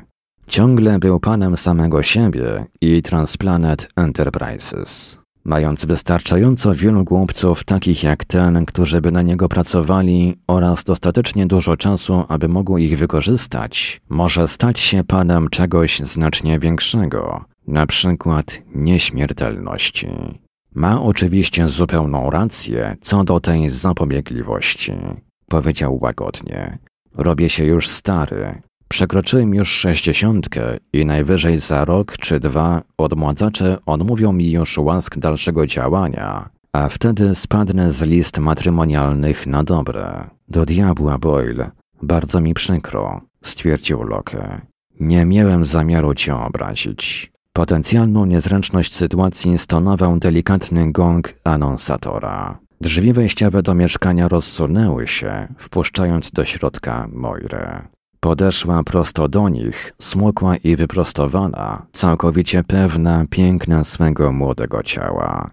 Ciągle 0.47 0.99
był 0.99 1.21
panem 1.21 1.57
samego 1.57 2.03
siebie 2.03 2.65
i 2.81 3.03
Transplanet 3.03 3.89
Enterprises. 3.97 5.19
Mając 5.45 5.85
wystarczająco 5.85 6.75
wielu 6.75 7.05
głupców 7.05 7.65
takich 7.65 8.03
jak 8.03 8.25
ten, 8.25 8.67
którzy 8.67 9.01
by 9.01 9.13
na 9.13 9.23
niego 9.23 9.49
pracowali 9.49 10.37
oraz 10.47 10.85
dostatecznie 10.85 11.47
dużo 11.47 11.77
czasu, 11.77 12.25
aby 12.29 12.49
mógł 12.49 12.79
ich 12.79 12.99
wykorzystać, 12.99 14.01
może 14.09 14.49
stać 14.49 14.81
się 14.81 15.05
panem 15.05 15.49
czegoś 15.49 16.01
znacznie 16.01 16.59
większego, 16.59 17.52
na 17.67 17.87
przykład 17.87 18.63
nieśmiertelności. 18.75 20.09
Ma 20.75 21.03
oczywiście 21.03 21.69
zupełną 21.69 22.31
rację 22.31 22.97
co 23.01 23.25
do 23.25 23.41
tej 23.41 23.71
zapobiegliwości, 23.71 24.93
powiedział 25.49 25.99
łagodnie. 26.03 26.79
Robię 27.15 27.51
się 27.51 27.65
już 27.65 27.89
stary, 27.89 28.63
Przekroczyłem 28.93 29.55
już 29.55 29.69
sześćdziesiątkę 29.71 30.77
i 30.93 31.07
najwyżej 31.07 31.59
za 31.59 31.85
rok 31.85 32.17
czy 32.19 32.41
dwa 32.41 32.83
odmładzacze 32.99 33.79
odmówią 33.87 34.33
mi 34.33 34.51
już 34.51 34.79
łask 34.79 35.19
dalszego 35.19 35.67
działania, 35.67 36.49
a 36.73 36.89
wtedy 36.89 37.35
spadnę 37.35 37.93
z 37.93 38.03
list 38.03 38.39
matrymonialnych 38.39 39.47
na 39.47 39.65
dobre. 39.65 40.31
Do 40.49 40.67
diabła, 40.67 41.19
Boyle. 41.19 41.71
Bardzo 42.03 42.41
mi 42.41 42.55
przykro, 42.55 43.21
stwierdził 43.45 44.03
Locke. 44.03 44.61
Nie 45.01 45.25
miałem 45.25 45.65
zamiaru 45.65 46.15
cię 46.15 46.37
obrazić. 46.37 47.32
Potencjalną 47.53 48.27
niezręczność 48.27 48.95
sytuacji 48.95 49.59
stonował 49.59 50.19
delikatny 50.19 50.93
gong 50.93 51.35
anonsatora. 51.45 52.59
Drzwi 52.81 53.13
wejściowe 53.13 53.63
do 53.63 53.75
mieszkania 53.75 54.29
rozsunęły 54.29 55.09
się, 55.09 55.49
wpuszczając 55.59 56.31
do 56.31 56.45
środka 56.45 57.09
Moirę. 57.13 57.83
Podeszła 58.21 58.85
prosto 58.85 59.29
do 59.29 59.49
nich, 59.49 59.93
smukła 60.01 60.57
i 60.57 60.77
wyprostowana, 60.77 61.87
całkowicie 61.93 62.65
pewna 62.65 63.25
piękna 63.31 63.85
swego 63.85 64.33
młodego 64.33 64.83
ciała. 64.83 65.51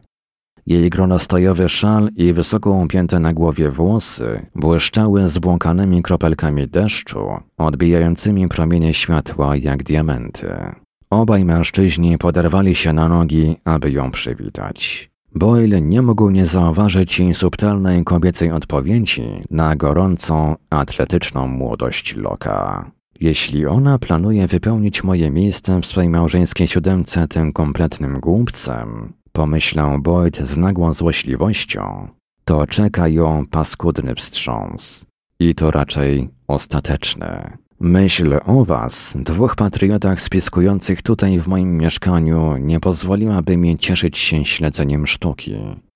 Jej 0.65 0.89
gronostojowy 0.89 1.69
szal 1.69 2.09
i 2.15 2.33
wysoko 2.33 2.71
upięte 2.71 3.19
na 3.19 3.33
głowie 3.33 3.71
włosy 3.71 4.45
błyszczały 4.55 5.29
zbłąkanymi 5.29 6.01
kropelkami 6.03 6.67
deszczu, 6.67 7.27
odbijającymi 7.57 8.47
promienie 8.47 8.93
światła 8.93 9.55
jak 9.55 9.83
diamenty. 9.83 10.75
Obaj 11.09 11.45
mężczyźni 11.45 12.17
poderwali 12.17 12.75
się 12.75 12.93
na 12.93 13.09
nogi, 13.09 13.55
aby 13.65 13.91
ją 13.91 14.11
przywitać. 14.11 15.09
Boyle 15.35 15.81
nie 15.81 16.01
mógł 16.01 16.29
nie 16.29 16.45
zauważyć 16.47 17.21
subtelnej 17.33 18.03
kobiecej 18.03 18.51
odpowiedzi 18.51 19.23
na 19.51 19.75
gorącą, 19.75 20.55
atletyczną 20.69 21.47
młodość 21.47 22.15
Loka. 22.15 22.91
Jeśli 23.21 23.65
ona 23.65 23.99
planuje 23.99 24.47
wypełnić 24.47 25.03
moje 25.03 25.31
miejsce 25.31 25.81
w 25.81 25.85
swojej 25.85 26.09
małżeńskiej 26.09 26.67
siódemce 26.67 27.27
tym 27.27 27.53
kompletnym 27.53 28.19
głupcem, 28.19 29.13
pomyślał 29.31 29.99
Boyd 29.99 30.37
z 30.37 30.57
nagłą 30.57 30.93
złośliwością, 30.93 32.07
to 32.45 32.67
czeka 32.67 33.07
ją 33.07 33.45
paskudny 33.51 34.15
wstrząs. 34.15 35.05
I 35.39 35.55
to 35.55 35.71
raczej 35.71 36.29
ostateczny. 36.47 37.57
Myśl 37.81 38.39
o 38.45 38.65
was, 38.65 39.13
dwóch 39.15 39.55
patriotach 39.55 40.21
spiskujących 40.21 41.01
tutaj 41.01 41.39
w 41.39 41.47
moim 41.47 41.77
mieszkaniu, 41.77 42.57
nie 42.57 42.79
pozwoliłaby 42.79 43.57
mi 43.57 43.77
cieszyć 43.77 44.17
się 44.17 44.45
śledzeniem 44.45 45.07
sztuki, 45.07 45.55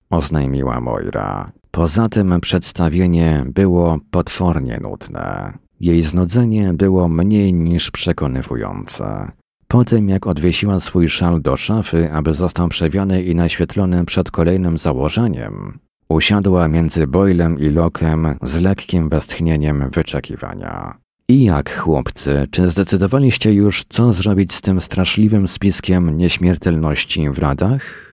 oznajmiła 0.10 0.82
Moira. 0.82 1.52
Poza 1.72 2.10
tym 2.10 2.42
przedstawienie 2.42 3.44
było 3.48 4.00
potwornie 4.12 4.80
nudne. 4.82 5.54
Jej 5.80 6.04
znudzenie 6.04 6.74
było 6.74 7.08
mniej 7.08 7.54
niż 7.54 7.92
przekonywujące. 7.92 9.32
Po 9.68 9.86
tym, 9.86 10.10
jak 10.10 10.28
odwiesiła 10.28 10.80
swój 10.80 11.10
szal 11.10 11.42
do 11.42 11.58
szafy, 11.58 12.12
aby 12.12 12.34
został 12.34 12.70
przewiany 12.70 13.24
i 13.24 13.36
naświetlony 13.36 14.06
przed 14.06 14.32
kolejnym 14.32 14.78
założeniem, 14.78 15.80
usiadła 16.10 16.68
między 16.68 17.08
Boylem 17.08 17.60
i 17.60 17.70
Lokiem 17.70 18.36
z 18.42 18.62
lekkim 18.62 19.10
westchnieniem 19.10 19.90
wyczekiwania. 19.90 21.03
I 21.30 21.44
jak, 21.44 21.80
chłopcy, 21.80 22.48
czy 22.52 22.70
zdecydowaliście 22.70 23.54
już, 23.54 23.86
co 23.90 24.14
zrobić 24.14 24.54
z 24.54 24.62
tym 24.62 24.82
straszliwym 24.82 25.48
spiskiem 25.48 26.18
nieśmiertelności 26.18 27.30
w 27.30 27.40
radach? 27.40 28.12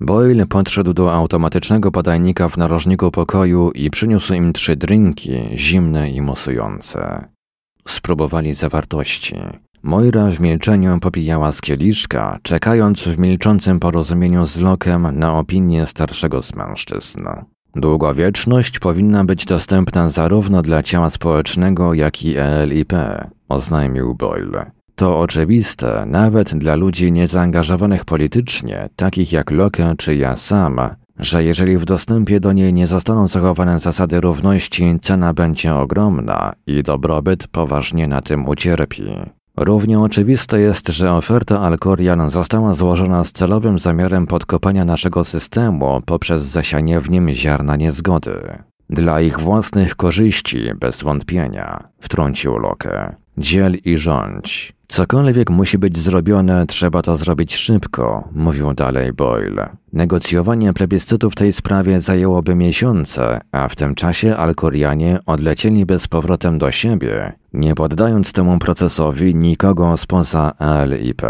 Boyle 0.00 0.46
podszedł 0.46 0.92
do 0.92 1.12
automatycznego 1.12 1.90
podajnika 1.90 2.48
w 2.48 2.56
narożniku 2.56 3.10
pokoju 3.10 3.70
i 3.70 3.90
przyniósł 3.90 4.32
im 4.32 4.52
trzy 4.52 4.76
drinki, 4.76 5.32
zimne 5.54 6.10
i 6.10 6.20
musujące. 6.22 7.28
Spróbowali 7.88 8.54
zawartości. 8.54 9.36
Moira 9.82 10.30
w 10.30 10.40
milczeniu 10.40 11.00
popijała 11.00 11.52
z 11.52 11.60
kieliszka, 11.60 12.38
czekając 12.42 13.02
w 13.02 13.18
milczącym 13.18 13.80
porozumieniu 13.80 14.46
z 14.46 14.58
Lokiem 14.58 15.18
na 15.18 15.38
opinię 15.38 15.86
starszego 15.86 16.42
z 16.42 16.54
mężczyzn. 16.54 17.28
Długowieczność 17.76 18.78
powinna 18.78 19.24
być 19.24 19.44
dostępna 19.44 20.10
zarówno 20.10 20.62
dla 20.62 20.82
ciała 20.82 21.10
społecznego, 21.10 21.94
jak 21.94 22.24
i 22.24 22.36
ELIP, 22.36 22.92
oznajmił 23.48 24.14
Boyle. 24.14 24.70
To 24.94 25.18
oczywiste 25.18 26.04
nawet 26.06 26.54
dla 26.54 26.74
ludzi 26.74 27.12
niezaangażowanych 27.12 28.04
politycznie, 28.04 28.88
takich 28.96 29.32
jak 29.32 29.50
Locke 29.50 29.94
czy 29.98 30.14
ja 30.14 30.36
sam, 30.36 30.80
że 31.18 31.44
jeżeli 31.44 31.78
w 31.78 31.84
dostępie 31.84 32.40
do 32.40 32.52
niej 32.52 32.72
nie 32.72 32.86
zostaną 32.86 33.28
zachowane 33.28 33.80
zasady 33.80 34.20
równości, 34.20 34.98
cena 35.02 35.34
będzie 35.34 35.74
ogromna 35.74 36.52
i 36.66 36.82
dobrobyt 36.82 37.48
poważnie 37.48 38.08
na 38.08 38.22
tym 38.22 38.48
ucierpi. 38.48 39.04
Równie 39.60 40.00
oczywiste 40.00 40.60
jest, 40.60 40.88
że 40.88 41.12
oferta 41.12 41.60
Alkorian 41.60 42.30
została 42.30 42.74
złożona 42.74 43.24
z 43.24 43.32
celowym 43.32 43.78
zamiarem 43.78 44.26
podkopania 44.26 44.84
naszego 44.84 45.24
systemu 45.24 46.00
poprzez 46.06 46.42
zasianie 46.42 47.00
w 47.00 47.10
nim 47.10 47.28
ziarna 47.28 47.76
niezgody. 47.76 48.58
Dla 48.90 49.20
ich 49.20 49.40
własnych 49.40 49.96
korzyści, 49.96 50.70
bez 50.80 51.02
wątpienia, 51.02 51.88
wtrącił 52.00 52.58
Locke. 52.58 53.16
Dziel 53.40 53.76
i 53.84 53.96
rządź. 53.96 54.72
Cokolwiek 54.88 55.50
musi 55.50 55.78
być 55.78 55.98
zrobione, 55.98 56.66
trzeba 56.66 57.02
to 57.02 57.16
zrobić 57.16 57.54
szybko, 57.54 58.28
mówił 58.32 58.74
dalej 58.74 59.12
Boyle. 59.12 59.76
Negocjowanie 59.92 60.72
plebiscytu 60.72 61.30
w 61.30 61.34
tej 61.34 61.52
sprawie 61.52 62.00
zajęłoby 62.00 62.54
miesiące, 62.54 63.40
a 63.52 63.68
w 63.68 63.76
tym 63.76 63.94
czasie 63.94 64.36
Alkorianie 64.36 65.18
odlecieliby 65.26 65.98
z 65.98 66.08
powrotem 66.08 66.58
do 66.58 66.70
siebie, 66.70 67.32
nie 67.52 67.74
poddając 67.74 68.32
temu 68.32 68.58
procesowi 68.58 69.34
nikogo 69.34 69.96
spoza 69.96 70.52
LIP. 70.86 71.22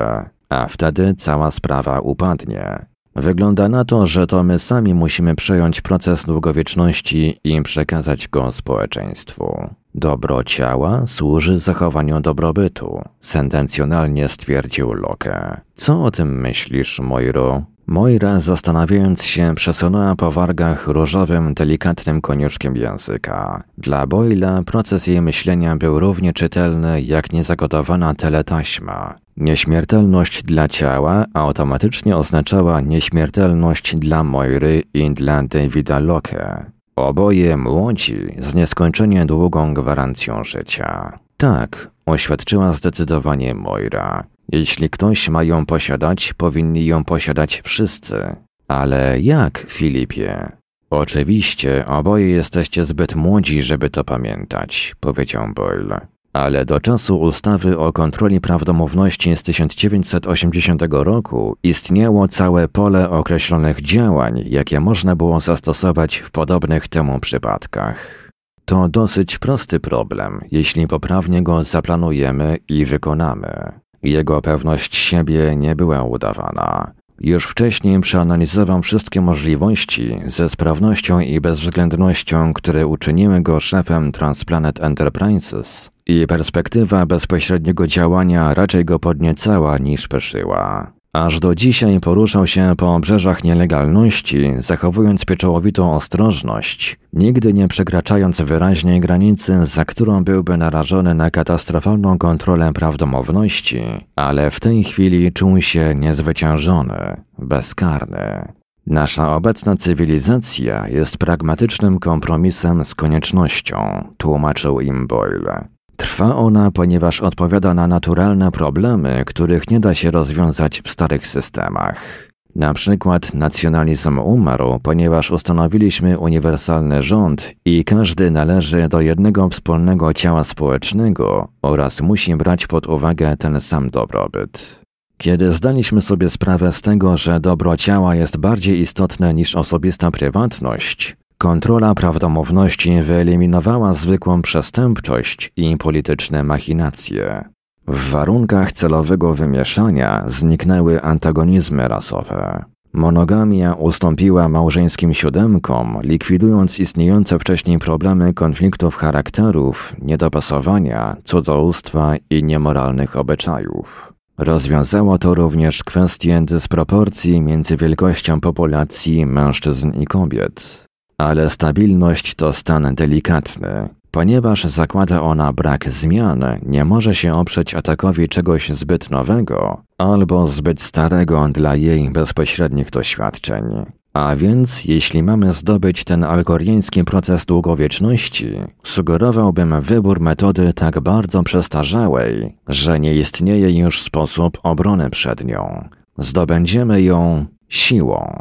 A 0.49 0.67
wtedy 0.67 1.15
cała 1.15 1.51
sprawa 1.51 2.01
upadnie. 2.01 2.87
Wygląda 3.17 3.69
na 3.69 3.85
to, 3.85 4.07
że 4.07 4.27
to 4.27 4.43
my 4.43 4.59
sami 4.59 4.95
musimy 4.95 5.35
przejąć 5.35 5.81
proces 5.81 6.25
długowieczności 6.25 7.41
i 7.45 7.63
przekazać 7.63 8.29
go 8.29 8.53
społeczeństwu. 8.53 9.75
Dobro 9.95 10.45
ciała 10.45 11.07
służy 11.07 11.59
zachowaniu 11.59 12.21
dobrobytu, 12.21 13.03
sentencjonalnie 13.21 14.29
stwierdził 14.29 14.93
Locke. 14.93 15.61
Co 15.77 16.05
o 16.05 16.11
tym 16.11 16.41
myślisz, 16.41 17.01
Moiro? 17.01 17.63
Moira, 17.87 18.41
zastanawiając 18.41 19.23
się, 19.23 19.55
przesunęła 19.55 20.17
po 20.17 20.31
wargach 20.31 20.87
różowym, 20.89 21.55
delikatnym 21.55 22.21
koniuszkiem 22.21 22.77
języka. 22.77 23.63
Dla 23.79 24.07
Boyla 24.07 24.63
proces 24.63 25.07
jej 25.07 25.23
myślenia 25.23 25.77
był 25.77 26.01
równie 26.01 26.33
czytelny 26.33 27.03
jak 27.03 27.33
niezagotowana 27.33 28.15
teletaśma. 28.15 29.15
Nieśmiertelność 29.37 30.43
dla 30.43 30.69
ciała 30.69 31.25
automatycznie 31.35 32.17
oznaczała 32.17 32.81
nieśmiertelność 32.81 33.97
dla 33.97 34.25
Moiry 34.25 34.83
i 34.95 35.11
dla 35.11 35.43
Davida 35.43 35.99
Locke. 35.99 36.70
Oboje 36.97 37.57
młodzi 37.57 38.35
z 38.39 38.55
nieskończenie 38.55 39.27
długą 39.27 39.75
gwarancją 39.75 40.45
życia. 40.45 41.19
Tak, 41.37 41.91
oświadczyła 42.07 42.73
zdecydowanie 42.73 43.55
Moira. 43.55 44.25
Jeśli 44.53 44.91
ktoś 44.91 45.29
ma 45.29 45.43
ją 45.43 45.67
posiadać, 45.67 46.33
powinni 46.33 46.87
ją 46.87 47.05
posiadać 47.05 47.61
wszyscy. 47.65 48.37
Ale 48.69 49.21
jak, 49.21 49.59
Filipie? 49.69 50.53
Oczywiście, 50.91 51.87
oboje 51.87 52.29
jesteście 52.29 52.85
zbyt 52.85 53.15
młodzi, 53.15 53.63
żeby 53.63 53.91
to 53.91 54.05
pamiętać, 54.05 54.95
powiedział 55.01 55.45
Boyle. 55.55 56.07
Ale 56.33 56.65
do 56.65 56.81
czasu 56.81 57.21
ustawy 57.21 57.79
o 57.79 57.93
kontroli 57.93 58.41
prawdomówności 58.41 59.37
z 59.37 59.43
1980 59.43 60.83
roku 60.91 61.57
istniało 61.63 62.29
całe 62.29 62.69
pole 62.69 63.11
określonych 63.11 63.83
działań, 63.83 64.45
jakie 64.47 64.81
można 64.81 65.17
było 65.17 65.41
zastosować 65.41 66.17
w 66.17 66.31
podobnych 66.31 66.89
temu 66.89 67.21
przypadkach. 67.21 68.31
To 68.65 68.89
dosyć 68.89 69.39
prosty 69.39 69.81
problem, 69.81 70.41
jeśli 70.51 70.87
poprawnie 70.87 71.43
go 71.43 71.65
zaplanujemy 71.65 72.59
i 72.69 72.85
wykonamy. 72.85 73.73
Jego 74.03 74.43
pewność 74.43 74.97
siebie 74.97 75.57
nie 75.57 75.77
była 75.77 76.03
udawana. 76.03 76.93
Już 77.21 77.47
wcześniej 77.47 78.01
przeanalizował 78.01 78.83
wszystkie 78.83 79.21
możliwości 79.21 80.21
ze 80.27 80.49
sprawnością 80.49 81.21
i 81.21 81.41
bezwzględnością, 81.41 82.53
które 82.53 82.87
uczyniły 82.87 83.41
go 83.41 83.61
szefem 83.61 84.13
Transplanet 84.13 84.81
Enterprises 84.81 85.91
i 86.11 86.27
perspektywa 86.27 87.07
bezpośredniego 87.07 87.87
działania 87.87 88.55
raczej 88.55 88.85
go 88.85 88.99
podniecała 88.99 89.79
niż 89.79 90.09
peszyła. 90.09 90.93
Aż 91.13 91.41
do 91.41 91.55
dzisiaj 91.55 92.01
poruszał 92.01 92.47
się 92.47 92.75
po 92.79 92.95
obrzeżach 92.95 93.45
nielegalności, 93.45 94.53
zachowując 94.59 95.25
pieczołowitą 95.25 95.95
ostrożność, 95.95 96.99
nigdy 97.13 97.53
nie 97.53 97.69
przekraczając 97.69 98.41
wyraźnej 98.41 99.01
granicy, 99.01 99.67
za 99.67 99.85
którą 99.85 100.25
byłby 100.25 100.57
narażony 100.57 101.15
na 101.15 101.31
katastrofalną 101.31 102.19
kontrolę 102.19 102.73
prawdomowności, 102.73 103.83
ale 104.17 104.51
w 104.51 104.61
tej 104.61 104.85
chwili 104.85 105.33
czuł 105.33 105.61
się 105.61 105.95
niezwyciężony, 105.95 107.17
bezkarny. 107.39 108.53
Nasza 108.87 109.37
obecna 109.37 109.77
cywilizacja 109.77 110.89
jest 110.89 111.19
pragmatycznym 111.19 111.99
kompromisem 111.99 112.85
z 112.85 112.95
koniecznością, 112.95 114.09
tłumaczył 114.19 114.81
im 114.81 115.07
Boyle. 115.07 115.69
Trwa 116.01 116.37
ona, 116.37 116.71
ponieważ 116.71 117.21
odpowiada 117.21 117.75
na 117.75 117.87
naturalne 117.87 118.51
problemy, 118.51 119.23
których 119.27 119.71
nie 119.71 119.81
da 119.81 119.95
się 119.95 120.11
rozwiązać 120.11 120.83
w 120.85 120.91
starych 120.91 121.27
systemach. 121.27 122.29
Na 122.57 122.75
przykład 122.75 123.35
nacjonalizm 123.35 124.19
umarł, 124.19 124.81
ponieważ 124.83 125.31
ustanowiliśmy 125.31 126.19
uniwersalny 126.19 127.03
rząd 127.03 127.53
i 127.65 127.85
każdy 127.85 128.31
należy 128.31 128.89
do 128.89 129.01
jednego 129.01 129.49
wspólnego 129.49 130.15
ciała 130.15 130.45
społecznego 130.45 131.49
oraz 131.63 132.01
musi 132.01 132.37
brać 132.37 132.67
pod 132.67 132.87
uwagę 132.87 133.37
ten 133.37 133.61
sam 133.61 133.91
dobrobyt. 133.91 134.81
Kiedy 135.19 135.53
zdaliśmy 135.53 136.03
sobie 136.03 136.31
sprawę 136.31 136.73
z 136.73 136.83
tego, 136.83 137.17
że 137.17 137.41
dobro 137.41 137.77
ciała 137.77 138.15
jest 138.15 138.37
bardziej 138.37 138.81
istotne 138.81 139.35
niż 139.35 139.55
osobista 139.55 140.11
prywatność, 140.11 141.17
Kontrola 141.41 141.95
prawdomówności 141.95 143.03
wyeliminowała 143.03 143.95
zwykłą 143.95 144.43
przestępczość 144.43 145.53
i 145.57 145.77
polityczne 145.77 146.45
machinacje. 146.45 147.45
W 147.89 148.11
warunkach 148.11 148.73
celowego 148.73 149.35
wymieszania 149.35 150.25
zniknęły 150.29 151.03
antagonizmy 151.03 151.89
rasowe. 151.89 152.65
Monogamia 152.93 153.75
ustąpiła 153.75 154.49
małżeńskim 154.49 155.15
siódemkom, 155.15 155.99
likwidując 156.03 156.81
istniejące 156.81 157.39
wcześniej 157.39 157.79
problemy 157.79 158.35
konfliktów 158.35 158.97
charakterów, 158.97 159.97
niedopasowania, 160.03 161.17
cudzołóstwa 161.25 162.15
i 162.31 162.45
niemoralnych 162.45 163.17
obyczajów. 163.17 164.13
Rozwiązało 164.39 165.19
to 165.19 165.35
również 165.35 165.85
kwestię 165.85 166.43
dysproporcji 166.45 167.41
między 167.41 167.77
wielkością 167.77 168.41
populacji 168.41 169.27
mężczyzn 169.27 169.93
i 170.01 170.07
kobiet. 170.07 170.90
Ale 171.21 171.51
stabilność 171.51 172.35
to 172.35 172.53
stan 172.53 172.95
delikatny. 172.95 173.89
Ponieważ 174.11 174.65
zakłada 174.65 175.23
ona 175.23 175.53
brak 175.53 175.91
zmian, 175.91 176.45
nie 176.67 176.85
może 176.85 177.15
się 177.15 177.35
oprzeć 177.35 177.75
atakowi 177.75 178.29
czegoś 178.29 178.69
zbyt 178.69 179.11
nowego 179.11 179.83
albo 179.99 180.49
zbyt 180.49 180.81
starego 180.81 181.49
dla 181.49 181.77
jej 181.77 182.11
bezpośrednich 182.11 182.91
doświadczeń. 182.91 183.65
A 184.13 184.37
więc, 184.37 184.85
jeśli 184.85 185.23
mamy 185.23 185.53
zdobyć 185.53 186.05
ten 186.05 186.25
algoriański 186.25 187.05
proces 187.05 187.45
długowieczności, 187.45 188.53
sugerowałbym 188.85 189.81
wybór 189.81 190.21
metody 190.21 190.73
tak 190.73 191.01
bardzo 191.01 191.43
przestarzałej, 191.43 192.57
że 192.69 193.01
nie 193.01 193.15
istnieje 193.15 193.71
już 193.79 194.03
sposób 194.03 194.59
obrony 194.63 195.11
przed 195.11 195.45
nią. 195.45 195.89
Zdobędziemy 196.19 197.03
ją 197.03 197.47
siłą. 197.69 198.33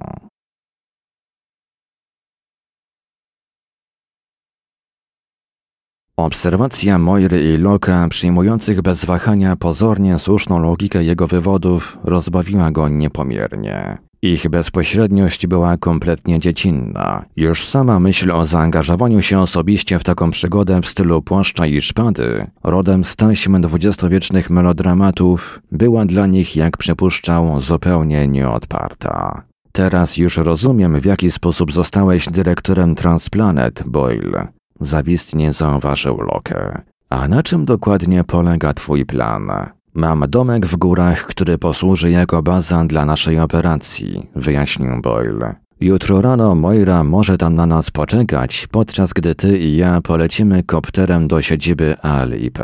Obserwacja 6.19 6.97
Moiry 6.97 7.53
i 7.53 7.58
Loka, 7.58 8.08
przyjmujących 8.10 8.82
bez 8.82 9.05
wahania 9.05 9.55
pozornie 9.55 10.19
słuszną 10.19 10.60
logikę 10.60 11.03
jego 11.03 11.27
wywodów, 11.27 11.97
rozbawiła 12.03 12.71
go 12.71 12.89
niepomiernie. 12.89 13.97
Ich 14.21 14.49
bezpośredniość 14.49 15.47
była 15.47 15.77
kompletnie 15.77 16.39
dziecinna. 16.39 17.25
Już 17.36 17.67
sama 17.67 17.99
myśl 17.99 18.32
o 18.32 18.45
zaangażowaniu 18.45 19.21
się 19.21 19.39
osobiście 19.39 19.99
w 19.99 20.03
taką 20.03 20.32
przygodę 20.32 20.82
w 20.82 20.86
stylu 20.86 21.21
płaszcza 21.21 21.67
i 21.67 21.82
szpady, 21.82 22.47
rodem 22.63 23.03
z 23.03 23.15
taśm 23.15 23.62
dwudziestowiecznych 23.62 24.49
melodramatów, 24.49 25.62
była 25.71 26.05
dla 26.05 26.27
nich, 26.27 26.55
jak 26.55 26.77
przypuszczał, 26.77 27.62
zupełnie 27.62 28.27
nieodparta. 28.27 29.43
Teraz 29.71 30.17
już 30.17 30.38
rozumiem, 30.38 30.99
w 30.99 31.05
jaki 31.05 31.32
sposób 31.32 31.73
zostałeś 31.73 32.29
dyrektorem 32.29 32.95
Transplanet, 32.95 33.84
Boyle. 33.86 34.58
Zawistnie 34.81 35.53
zauważył 35.53 36.17
Loke. 36.21 36.81
A 37.09 37.27
na 37.27 37.43
czym 37.43 37.65
dokładnie 37.65 38.23
polega 38.23 38.73
twój 38.73 39.05
plan? 39.05 39.51
Mam 39.93 40.23
domek 40.29 40.65
w 40.65 40.75
górach, 40.75 41.25
który 41.25 41.57
posłuży 41.57 42.11
jako 42.11 42.43
baza 42.43 42.85
dla 42.85 43.05
naszej 43.05 43.39
operacji, 43.39 44.29
wyjaśnił 44.35 45.01
Boyle. 45.01 45.55
Jutro 45.81 46.21
rano 46.21 46.55
Moira 46.55 47.03
może 47.03 47.37
tam 47.37 47.55
na 47.55 47.65
nas 47.65 47.91
poczekać, 47.91 48.67
podczas 48.71 49.13
gdy 49.13 49.35
ty 49.35 49.59
i 49.59 49.77
ja 49.77 50.01
polecimy 50.01 50.63
kopterem 50.63 51.27
do 51.27 51.41
siedziby 51.41 51.97
ALIP. 52.01 52.60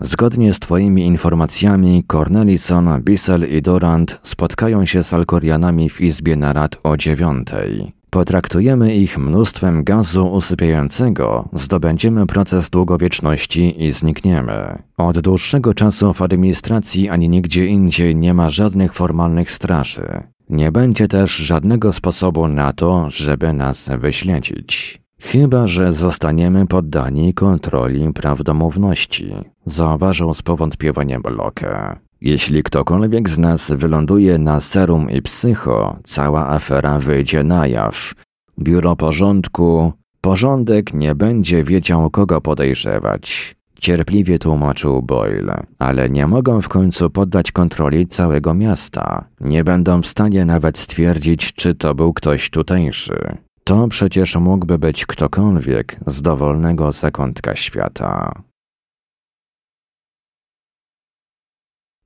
Zgodnie 0.00 0.54
z 0.54 0.60
twoimi 0.60 1.06
informacjami, 1.06 2.04
Cornelison, 2.12 3.02
Bissell 3.02 3.48
i 3.48 3.62
Durant 3.62 4.20
spotkają 4.22 4.86
się 4.86 5.04
z 5.04 5.12
Alkorianami 5.12 5.90
w 5.90 6.00
izbie 6.00 6.36
narad 6.36 6.76
o 6.82 6.96
dziewiątej. 6.96 7.92
Potraktujemy 8.14 8.94
ich 8.96 9.18
mnóstwem 9.18 9.84
gazu 9.84 10.26
usypiającego, 10.26 11.48
zdobędziemy 11.52 12.26
proces 12.26 12.70
długowieczności 12.70 13.84
i 13.84 13.92
znikniemy. 13.92 14.78
Od 14.96 15.20
dłuższego 15.20 15.74
czasu 15.74 16.12
w 16.12 16.22
administracji 16.22 17.08
ani 17.08 17.28
nigdzie 17.28 17.66
indziej 17.66 18.16
nie 18.16 18.34
ma 18.34 18.50
żadnych 18.50 18.94
formalnych 18.94 19.52
straży. 19.52 20.22
Nie 20.48 20.72
będzie 20.72 21.08
też 21.08 21.30
żadnego 21.36 21.92
sposobu 21.92 22.48
na 22.48 22.72
to, 22.72 23.10
żeby 23.10 23.52
nas 23.52 23.90
wyśledzić. 23.98 25.00
Chyba, 25.20 25.66
że 25.66 25.92
zostaniemy 25.92 26.66
poddani 26.66 27.34
kontroli 27.34 28.12
prawdomówności, 28.12 29.34
zauważył 29.66 30.34
z 30.34 30.42
powątpiewaniem 30.42 31.22
Locke. 31.24 31.96
Jeśli 32.24 32.62
ktokolwiek 32.62 33.28
z 33.30 33.38
nas 33.38 33.70
wyląduje 33.70 34.38
na 34.38 34.60
serum 34.60 35.10
i 35.10 35.22
psycho, 35.22 35.96
cała 36.04 36.48
afera 36.48 36.98
wyjdzie 36.98 37.42
na 37.42 37.66
jaw. 37.66 38.14
Biuro 38.58 38.96
porządku, 38.96 39.92
porządek 40.20 40.94
nie 40.94 41.14
będzie 41.14 41.64
wiedział, 41.64 42.10
kogo 42.10 42.40
podejrzewać. 42.40 43.56
Cierpliwie 43.80 44.38
tłumaczył 44.38 45.02
Boyle, 45.02 45.62
ale 45.78 46.10
nie 46.10 46.26
mogą 46.26 46.62
w 46.62 46.68
końcu 46.68 47.10
poddać 47.10 47.52
kontroli 47.52 48.06
całego 48.06 48.54
miasta. 48.54 49.24
Nie 49.40 49.64
będą 49.64 50.02
w 50.02 50.06
stanie 50.06 50.44
nawet 50.44 50.78
stwierdzić, 50.78 51.52
czy 51.52 51.74
to 51.74 51.94
był 51.94 52.12
ktoś 52.12 52.50
tutejszy. 52.50 53.36
To 53.64 53.88
przecież 53.88 54.36
mógłby 54.36 54.78
być 54.78 55.06
ktokolwiek 55.06 55.96
z 56.06 56.22
dowolnego 56.22 56.92
zakątka 56.92 57.56
świata. 57.56 58.32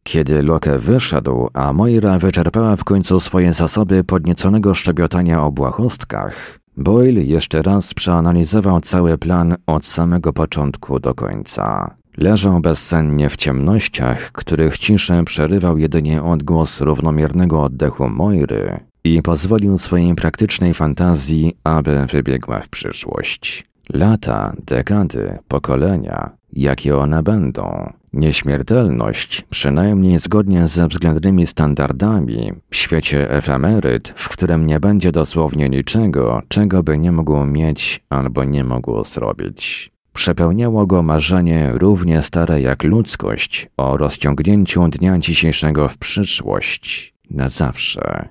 Kiedy 0.08 0.42
Loke 0.42 0.78
wyszedł, 0.78 1.48
a 1.54 1.72
Moira 1.72 2.18
wyczerpała 2.18 2.76
w 2.76 2.84
końcu 2.84 3.20
swoje 3.20 3.54
zasoby 3.54 4.04
podnieconego 4.04 4.74
szczebiotania 4.74 5.44
o 5.44 5.52
błahostkach, 5.52 6.58
Boyle 6.76 7.22
jeszcze 7.22 7.62
raz 7.62 7.94
przeanalizował 7.94 8.80
cały 8.80 9.18
plan 9.18 9.56
od 9.66 9.86
samego 9.86 10.32
początku 10.32 11.00
do 11.00 11.14
końca. 11.14 11.94
Leżał 12.16 12.60
bezsennie 12.60 13.30
w 13.30 13.36
ciemnościach, 13.36 14.32
których 14.32 14.78
ciszę 14.78 15.24
przerywał 15.24 15.78
jedynie 15.78 16.22
odgłos 16.22 16.80
równomiernego 16.80 17.62
oddechu 17.62 18.08
Moiry 18.08 18.80
i 19.04 19.22
pozwolił 19.22 19.78
swojej 19.78 20.14
praktycznej 20.14 20.74
fantazji, 20.74 21.56
aby 21.64 22.06
wybiegła 22.06 22.60
w 22.60 22.68
przyszłość. 22.68 23.66
Lata, 23.92 24.52
dekady, 24.66 25.38
pokolenia, 25.48 26.30
jakie 26.52 26.96
one 26.96 27.22
będą. 27.22 27.92
Nieśmiertelność, 28.12 29.46
przynajmniej 29.50 30.18
zgodnie 30.18 30.68
ze 30.68 30.88
względnymi 30.88 31.46
standardami, 31.46 32.52
w 32.70 32.76
świecie 32.76 33.30
efemeryt, 33.30 34.08
w 34.16 34.28
którym 34.28 34.66
nie 34.66 34.80
będzie 34.80 35.12
dosłownie 35.12 35.68
niczego, 35.68 36.42
czego 36.48 36.82
by 36.82 36.98
nie 36.98 37.12
mógł 37.12 37.44
mieć 37.44 38.04
albo 38.10 38.44
nie 38.44 38.64
mógł 38.64 39.04
zrobić. 39.04 39.90
Przepełniało 40.12 40.86
go 40.86 41.02
marzenie 41.02 41.72
równie 41.74 42.22
stare 42.22 42.60
jak 42.60 42.82
ludzkość 42.82 43.68
o 43.76 43.96
rozciągnięciu 43.96 44.88
dnia 44.88 45.18
dzisiejszego 45.18 45.88
w 45.88 45.98
przyszłość, 45.98 47.14
na 47.30 47.48
zawsze. 47.48 48.28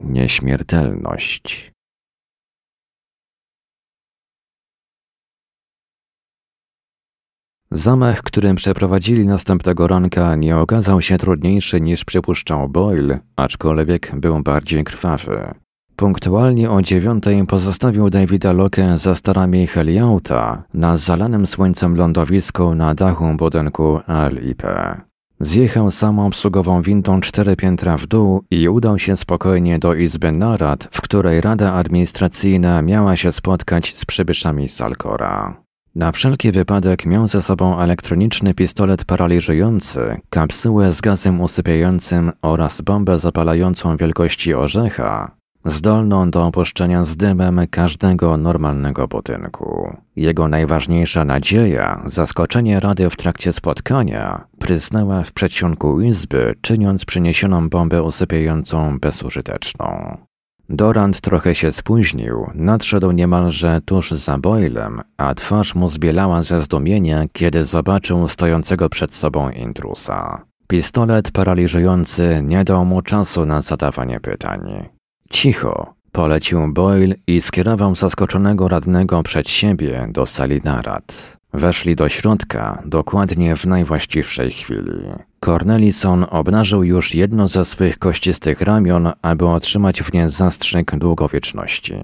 Nieśmiertelność. 0.00 1.72
Zamach, 7.70 8.22
którym 8.22 8.56
przeprowadzili 8.56 9.26
następnego 9.26 9.88
ranka, 9.88 10.36
nie 10.36 10.56
okazał 10.56 11.02
się 11.02 11.18
trudniejszy 11.18 11.80
niż 11.80 12.04
przypuszczał 12.04 12.68
Boyle, 12.68 13.18
aczkolwiek 13.36 14.12
był 14.16 14.42
bardziej 14.42 14.84
krwawy. 14.84 15.54
Punktualnie 15.96 16.70
o 16.70 16.82
dziewiątej 16.82 17.46
pozostawił 17.46 18.10
Davida 18.10 18.52
Locke 18.52 18.98
za 18.98 19.14
starami 19.14 19.66
heliauta 19.66 20.62
na 20.74 20.98
zalanym 20.98 21.46
słońcem 21.46 21.96
lądowisku 21.96 22.74
na 22.74 22.94
dachu 22.94 23.34
budynku 23.36 24.00
LIP. 24.30 24.62
Zjechał 25.40 25.90
samą 25.90 26.26
obsługową 26.26 26.82
windą 26.82 27.20
cztery 27.20 27.56
piętra 27.56 27.96
w 27.96 28.06
dół 28.06 28.42
i 28.50 28.68
udał 28.68 28.98
się 28.98 29.16
spokojnie 29.16 29.78
do 29.78 29.94
izby 29.94 30.32
narad, 30.32 30.88
w 30.90 31.00
której 31.00 31.40
Rada 31.40 31.72
Administracyjna 31.72 32.82
miała 32.82 33.16
się 33.16 33.32
spotkać 33.32 33.96
z 33.96 34.04
przybyszami 34.04 34.68
z 34.68 34.80
Alcora. 34.80 35.67
Na 35.94 36.12
wszelki 36.12 36.52
wypadek 36.52 37.06
miał 37.06 37.28
ze 37.28 37.42
sobą 37.42 37.80
elektroniczny 37.80 38.54
pistolet 38.54 39.04
paraliżujący, 39.04 40.20
kapsułę 40.30 40.92
z 40.92 41.00
gazem 41.00 41.40
usypiającym 41.40 42.32
oraz 42.42 42.80
bombę 42.80 43.18
zapalającą 43.18 43.96
wielkości 43.96 44.54
orzecha, 44.54 45.30
zdolną 45.64 46.30
do 46.30 46.46
opuszczenia 46.46 47.04
z 47.04 47.16
dymem 47.16 47.60
każdego 47.70 48.36
normalnego 48.36 49.08
budynku. 49.08 49.96
Jego 50.16 50.48
najważniejsza 50.48 51.24
nadzieja, 51.24 52.02
zaskoczenie 52.06 52.80
Rady 52.80 53.10
w 53.10 53.16
trakcie 53.16 53.52
spotkania, 53.52 54.44
prysnęła 54.58 55.22
w 55.22 55.32
przedsionku 55.32 56.00
izby, 56.00 56.54
czyniąc 56.60 57.04
przyniesioną 57.04 57.68
bombę 57.68 58.02
usypiającą 58.02 58.98
bezużyteczną. 58.98 60.16
Dorand 60.68 61.20
trochę 61.20 61.54
się 61.54 61.72
spóźnił, 61.72 62.46
nadszedł 62.54 63.10
niemalże 63.10 63.80
tuż 63.84 64.10
za 64.10 64.38
Boylem, 64.38 65.00
a 65.16 65.34
twarz 65.34 65.74
mu 65.74 65.88
zbielała 65.88 66.42
ze 66.42 66.62
zdumienia, 66.62 67.24
kiedy 67.32 67.64
zobaczył 67.64 68.28
stojącego 68.28 68.88
przed 68.88 69.14
sobą 69.14 69.50
intrusa. 69.50 70.44
Pistolet 70.66 71.30
paraliżujący 71.30 72.40
nie 72.44 72.64
dał 72.64 72.84
mu 72.84 73.02
czasu 73.02 73.46
na 73.46 73.62
zadawanie 73.62 74.20
pytań. 74.20 74.88
Cicho, 75.30 75.94
polecił 76.12 76.72
Boyle 76.72 77.14
i 77.26 77.40
skierował 77.40 77.94
zaskoczonego 77.94 78.68
radnego 78.68 79.22
przed 79.22 79.48
siebie 79.48 80.08
do 80.12 80.26
sali 80.26 80.60
narad. 80.64 81.37
Weszli 81.52 81.96
do 81.96 82.08
środka 82.08 82.82
dokładnie 82.86 83.56
w 83.56 83.66
najwłaściwszej 83.66 84.50
chwili. 84.50 85.02
Cornelison 85.40 86.26
obnażył 86.30 86.84
już 86.84 87.14
jedno 87.14 87.48
ze 87.48 87.64
swych 87.64 87.98
kościstych 87.98 88.60
ramion, 88.60 89.12
aby 89.22 89.48
otrzymać 89.48 90.02
w 90.02 90.12
nie 90.12 90.30
zastrzyk 90.30 90.96
długowieczności. 90.98 91.94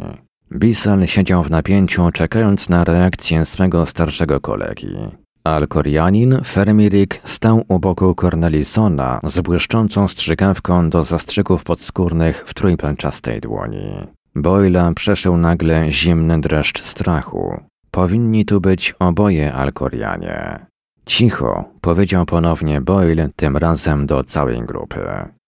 Bissell 0.51 1.07
siedział 1.07 1.43
w 1.43 1.51
napięciu, 1.51 2.11
czekając 2.11 2.69
na 2.69 2.85
reakcję 2.85 3.47
swego 3.47 3.87
starszego 3.87 4.41
kolegi. 4.41 4.97
Alkorianin, 5.45 6.41
Fermirik, 6.45 7.21
stał 7.25 7.65
u 7.69 7.79
boku 7.79 8.15
Cornelisona 8.15 9.21
z 9.25 9.41
błyszczącą 9.41 10.09
strzykawką 10.09 10.91
do 10.91 11.05
zastrzyków 11.05 11.65
podskórnych 11.65 12.45
w 12.47 12.55
trójpęczastej 12.55 13.41
dłoni. 13.41 13.91
Boyla 14.35 14.93
przeszył 14.95 15.37
nagle 15.37 15.93
zimny 15.93 16.41
dreszcz 16.41 16.83
strachu. 16.83 17.61
Powinni 17.95 18.45
tu 18.45 18.61
być 18.61 18.95
oboje 18.99 19.53
Alkorianie. 19.53 20.67
Cicho, 21.07 21.65
powiedział 21.81 22.27
ponownie 22.27 22.81
Boyle, 22.81 23.29
tym 23.37 23.57
razem 23.57 24.07
do 24.07 24.25
całej 24.25 24.61
grupy. 24.63 25.01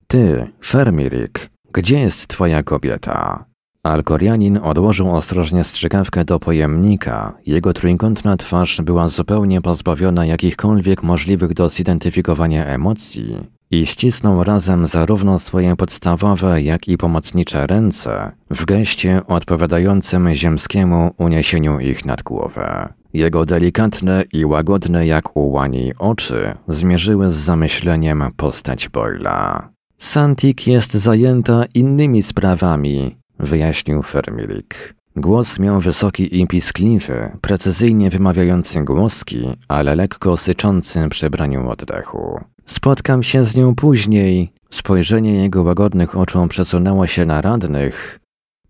Ty, 0.07 0.47
Fermirik, 0.65 1.51
gdzie 1.73 2.01
jest 2.01 2.29
twoja 2.29 2.63
kobieta? 2.63 3.45
Alkorianin 3.83 4.59
odłożył 4.63 5.11
ostrożnie 5.11 5.65
strzykawkę 5.65 6.25
do 6.25 6.39
pojemnika. 6.39 7.35
Jego 7.47 7.73
trójkątna 7.73 8.37
twarz 8.37 8.81
była 8.83 9.09
zupełnie 9.09 9.61
pozbawiona 9.61 10.27
jakichkolwiek 10.27 11.03
możliwych 11.03 11.55
do 11.55 11.69
zidentyfikowania 11.69 12.67
emocji 12.67 13.56
i 13.71 13.87
ścisnął 13.87 14.45
razem 14.45 14.89
zarówno 14.89 15.39
swoje 15.39 15.77
podstawowe, 15.77 16.63
jak 16.63 16.89
i 16.89 16.99
pomocnicze 16.99 17.67
ręce 17.67 18.33
w 18.51 18.65
geście 18.65 19.21
odpowiadającym 19.27 20.35
ziemskiemu 20.35 21.11
uniesieniu 21.19 21.81
ich 21.81 22.05
nad 22.05 22.23
głowę. 22.23 22.89
Jego 23.13 23.47
delikatne 23.47 24.25
i 24.33 24.45
łagodne 24.45 25.07
jak 25.07 25.37
u 25.37 25.51
łani 25.51 25.93
oczy 25.99 26.55
zmierzyły 26.69 27.31
z 27.31 27.35
zamyśleniem 27.35 28.25
postać 28.37 28.89
Boyla. 28.89 29.69
Santik 29.99 30.67
jest 30.67 30.93
zajęta 30.93 31.65
innymi 31.75 32.23
sprawami, 32.23 33.17
wyjaśnił 33.39 34.03
Fermilik. 34.03 34.95
Głos 35.17 35.59
miał 35.59 35.81
wysoki 35.81 36.41
i 36.41 36.47
piskliwy, 36.47 37.31
precyzyjnie 37.41 38.11
wymawiający 38.11 38.85
głoski, 38.85 39.57
ale 39.69 39.95
lekko 39.95 40.37
syczący 40.37 41.09
przy 41.09 41.31
braniu 41.31 41.71
oddechu. 41.71 42.41
Spotkam 42.67 43.23
się 43.23 43.45
z 43.45 43.57
nią 43.57 43.75
później. 43.75 44.53
Spojrzenie 44.71 45.35
jego 45.35 45.63
łagodnych 45.63 46.17
oczu 46.17 46.47
przesunęło 46.49 47.07
się 47.07 47.27
na 47.27 47.41
radnych, 47.41 48.21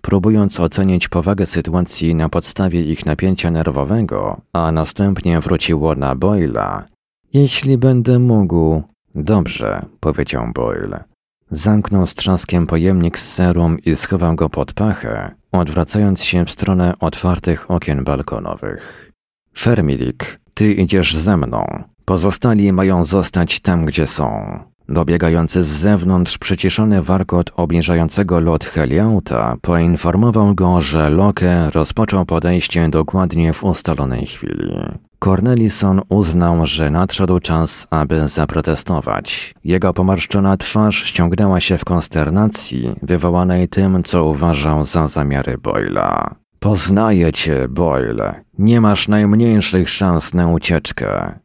próbując 0.00 0.60
ocenić 0.60 1.08
powagę 1.08 1.46
sytuacji 1.46 2.14
na 2.14 2.28
podstawie 2.28 2.82
ich 2.82 3.06
napięcia 3.06 3.50
nerwowego, 3.50 4.40
a 4.52 4.72
następnie 4.72 5.40
wróciło 5.40 5.94
na 5.94 6.14
Boyla. 6.14 6.84
Jeśli 7.32 7.78
będę 7.78 8.18
mógł. 8.18 8.82
Dobrze, 9.14 9.86
powiedział 10.00 10.52
Boyle. 10.54 11.04
Zamknął 11.50 12.06
z 12.06 12.14
trzaskiem 12.14 12.66
pojemnik 12.66 13.18
z 13.18 13.32
serum 13.34 13.78
i 13.80 13.96
schował 13.96 14.34
go 14.34 14.50
pod 14.50 14.72
pachę, 14.72 15.34
odwracając 15.52 16.22
się 16.22 16.44
w 16.44 16.50
stronę 16.50 16.94
otwartych 17.00 17.70
okien 17.70 18.04
balkonowych. 18.04 19.12
Fermilik, 19.58 20.40
ty 20.54 20.72
idziesz 20.72 21.16
ze 21.16 21.36
mną. 21.36 21.84
Pozostali 22.06 22.72
mają 22.72 23.04
zostać 23.04 23.60
tam, 23.60 23.84
gdzie 23.84 24.06
są. 24.06 24.58
Dobiegający 24.88 25.64
z 25.64 25.68
zewnątrz 25.68 26.38
przyciszony 26.38 27.02
warkot 27.02 27.50
obniżającego 27.56 28.40
lot 28.40 28.64
heliauta 28.64 29.56
poinformował 29.62 30.54
go, 30.54 30.80
że 30.80 31.10
Loke 31.10 31.70
rozpoczął 31.70 32.24
podejście 32.24 32.88
dokładnie 32.88 33.52
w 33.52 33.64
ustalonej 33.64 34.26
chwili. 34.26 34.72
Cornelison 35.18 36.00
uznał, 36.08 36.66
że 36.66 36.90
nadszedł 36.90 37.40
czas, 37.40 37.86
aby 37.90 38.28
zaprotestować. 38.28 39.54
Jego 39.64 39.92
pomarszczona 39.92 40.56
twarz 40.56 41.04
ściągnęła 41.04 41.60
się 41.60 41.78
w 41.78 41.84
konsternacji, 41.84 42.92
wywołanej 43.02 43.68
tym, 43.68 44.02
co 44.02 44.24
uważał 44.24 44.84
za 44.84 45.08
zamiary 45.08 45.58
Boyla. 45.58 46.34
Poznaję 46.60 47.32
cię, 47.32 47.68
Boyle. 47.68 48.40
Nie 48.58 48.80
masz 48.80 49.08
najmniejszych 49.08 49.88
szans 49.88 50.34
na 50.34 50.48
ucieczkę. 50.48 51.38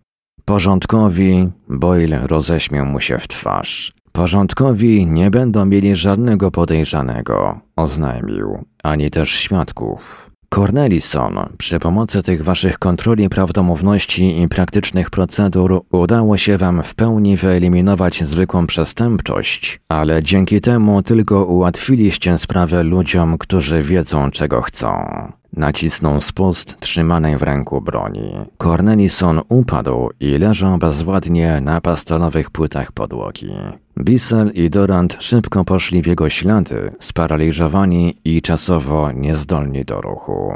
Porządkowi, 0.51 1.49
Boyle 1.69 2.27
roześmiał 2.27 2.85
mu 2.85 2.99
się 2.99 3.17
w 3.17 3.27
twarz. 3.27 3.93
Porządkowi 4.11 5.07
nie 5.07 5.31
będą 5.31 5.65
mieli 5.65 5.95
żadnego 5.95 6.51
podejrzanego, 6.51 7.59
oznajmił, 7.75 8.65
ani 8.83 9.11
też 9.11 9.31
świadków. 9.31 10.31
Cornelison, 10.49 11.39
przy 11.57 11.79
pomocy 11.79 12.23
tych 12.23 12.43
waszych 12.43 12.79
kontroli 12.79 13.29
prawdomówności 13.29 14.41
i 14.41 14.47
praktycznych 14.47 15.09
procedur 15.09 15.81
udało 15.91 16.37
się 16.37 16.57
wam 16.57 16.83
w 16.83 16.95
pełni 16.95 17.37
wyeliminować 17.37 18.23
zwykłą 18.23 18.67
przestępczość, 18.67 19.79
ale 19.89 20.23
dzięki 20.23 20.61
temu 20.61 21.01
tylko 21.01 21.45
ułatwiliście 21.45 22.37
sprawę 22.37 22.83
ludziom, 22.83 23.37
którzy 23.37 23.83
wiedzą 23.83 24.31
czego 24.31 24.61
chcą. 24.61 24.97
Nacisnął 25.53 26.21
spust 26.21 26.79
trzymanej 26.79 27.37
w 27.37 27.41
ręku 27.41 27.81
broni. 27.81 28.31
Cornelison 28.57 29.41
upadł 29.49 30.09
i 30.19 30.37
leżał 30.37 30.77
bezwładnie 30.77 31.61
na 31.61 31.81
pastelowych 31.81 32.49
płytach 32.49 32.91
podłogi. 32.91 33.49
Bissell 33.99 34.51
i 34.53 34.69
Durant 34.69 35.17
szybko 35.19 35.63
poszli 35.65 36.01
w 36.01 36.07
jego 36.07 36.29
ślady, 36.29 36.91
sparaliżowani 36.99 38.17
i 38.25 38.41
czasowo 38.41 39.11
niezdolni 39.11 39.85
do 39.85 40.01
ruchu. 40.01 40.53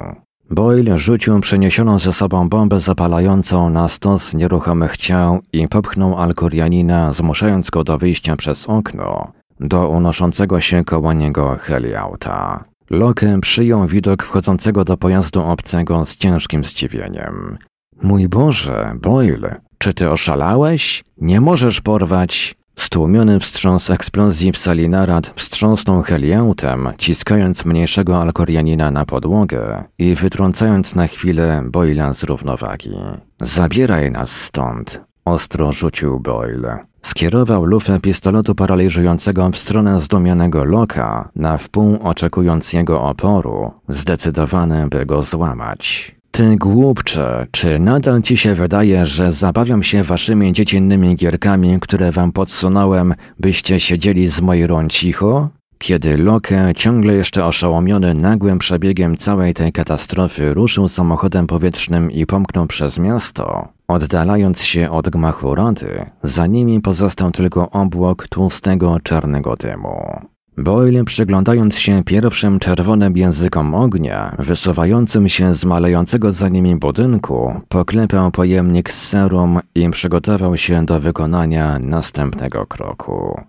Boyle 0.49 0.97
rzucił 0.97 1.39
przeniesioną 1.39 1.99
ze 1.99 2.13
sobą 2.13 2.49
bombę 2.49 2.79
zapalającą 2.79 3.69
na 3.69 3.89
stos 3.89 4.33
nieruchomych 4.33 4.97
ciał 4.97 5.39
i 5.53 5.67
popchnął 5.67 6.17
Alkorianina, 6.17 7.13
zmuszając 7.13 7.69
go 7.69 7.83
do 7.83 7.97
wyjścia 7.97 8.35
przez 8.35 8.69
okno 8.69 9.31
do 9.59 9.89
unoszącego 9.89 10.61
się 10.61 10.83
koło 10.83 11.13
niego 11.13 11.57
heliauta. 11.59 12.63
Locke 12.89 13.39
przyjął 13.41 13.87
widok 13.87 14.23
wchodzącego 14.23 14.85
do 14.85 14.97
pojazdu 14.97 15.41
obcego 15.41 16.05
z 16.05 16.17
ciężkim 16.17 16.63
zdziwieniem. 16.63 17.57
Mój 18.03 18.29
Boże, 18.29 18.93
Boyle, 19.01 19.61
czy 19.77 19.93
ty 19.93 20.11
oszalałeś? 20.11 21.03
Nie 21.17 21.41
możesz 21.41 21.81
porwać. 21.81 22.55
Stłumiony 22.79 23.39
wstrząs 23.39 23.89
eksplozji 23.89 24.51
w 24.51 24.57
sali 24.57 24.89
narad 24.89 25.33
wstrząsnął 25.35 26.01
heliautem, 26.01 26.89
ciskając 26.97 27.65
mniejszego 27.65 28.21
alkorianina 28.21 28.91
na 28.91 29.05
podłogę 29.05 29.83
i 29.99 30.15
wytrącając 30.15 30.95
na 30.95 31.07
chwilę 31.07 31.63
Boyla 31.65 32.13
z 32.13 32.23
równowagi. 32.23 32.95
Zabieraj 33.41 34.11
nas 34.11 34.31
stąd, 34.31 35.01
ostro 35.25 35.71
rzucił 35.71 36.19
Boyle. 36.19 36.85
Skierował 37.05 37.65
lufę 37.65 37.99
pistoletu 37.99 38.55
paraliżującego 38.55 39.49
w 39.49 39.57
stronę 39.57 40.01
zdumianego 40.01 40.63
Loka, 40.63 41.29
na 41.35 41.57
wpół 41.57 41.97
oczekując 42.03 42.73
jego 42.73 43.03
oporu, 43.03 43.71
zdecydowany 43.89 44.87
by 44.89 45.05
go 45.05 45.23
złamać. 45.23 46.15
Ty 46.31 46.55
głupcze, 46.55 47.47
czy 47.51 47.79
nadal 47.79 48.21
ci 48.21 48.37
się 48.37 48.55
wydaje, 48.55 49.05
że 49.05 49.31
zabawiam 49.31 49.83
się 49.83 50.03
waszymi 50.03 50.53
dziecinnymi 50.53 51.15
gierkami, 51.15 51.79
które 51.79 52.11
wam 52.11 52.31
podsunąłem, 52.31 53.13
byście 53.39 53.79
siedzieli 53.79 54.27
z 54.27 54.41
mojej 54.41 54.67
cicho? 54.89 55.49
Kiedy 55.77 56.17
Loke, 56.17 56.71
ciągle 56.75 57.13
jeszcze 57.13 57.45
oszołomiony 57.45 58.13
nagłym 58.13 58.59
przebiegiem 58.59 59.17
całej 59.17 59.53
tej 59.53 59.71
katastrofy, 59.71 60.53
ruszył 60.53 60.89
samochodem 60.89 61.47
powietrznym 61.47 62.11
i 62.11 62.25
pomknął 62.25 62.67
przez 62.67 62.97
miasto, 62.99 63.74
oddalając 63.87 64.61
się 64.61 64.91
od 64.91 65.09
gmachu 65.09 65.55
rady, 65.55 66.05
za 66.23 66.47
nimi 66.47 66.81
pozostał 66.81 67.31
tylko 67.31 67.69
obłok 67.69 68.27
tłustego 68.27 68.99
czarnego 69.03 69.55
dymu. 69.55 70.19
Boyle 70.57 71.03
przyglądając 71.03 71.77
się 71.77 72.03
pierwszym 72.03 72.59
czerwonym 72.59 73.17
językom 73.17 73.75
ognia, 73.75 74.35
wysuwającym 74.39 75.29
się 75.29 75.55
z 75.55 75.65
malejącego 75.65 76.31
za 76.33 76.49
nimi 76.49 76.75
budynku, 76.75 77.61
poklepał 77.69 78.31
pojemnik 78.31 78.91
z 78.91 79.07
serum 79.07 79.59
i 79.75 79.89
przygotował 79.89 80.57
się 80.57 80.85
do 80.85 80.99
wykonania 80.99 81.79
następnego 81.79 82.65
kroku. 82.65 83.41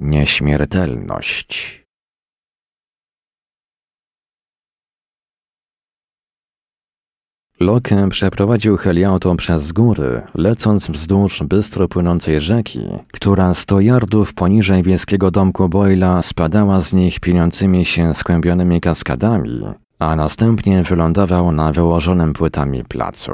Nieśmiertelność. 0.00 1.83
Loke 7.60 8.08
przeprowadził 8.10 8.76
heliautą 8.76 9.36
przez 9.36 9.72
góry, 9.72 10.22
lecąc 10.34 10.90
wzdłuż 10.90 11.42
bystro 11.42 11.88
płynącej 11.88 12.40
rzeki, 12.40 12.80
która 13.12 13.54
sto 13.54 13.80
yardów 13.80 14.34
poniżej 14.34 14.82
wiejskiego 14.82 15.30
domku 15.30 15.68
Boyla 15.68 16.22
spadała 16.22 16.80
z 16.80 16.92
nich 16.92 17.20
pieniącymi 17.20 17.84
się 17.84 18.14
skłębionymi 18.14 18.80
kaskadami, 18.80 19.60
a 19.98 20.16
następnie 20.16 20.82
wylądował 20.82 21.52
na 21.52 21.72
wyłożonym 21.72 22.32
płytami 22.32 22.84
placu. 22.84 23.32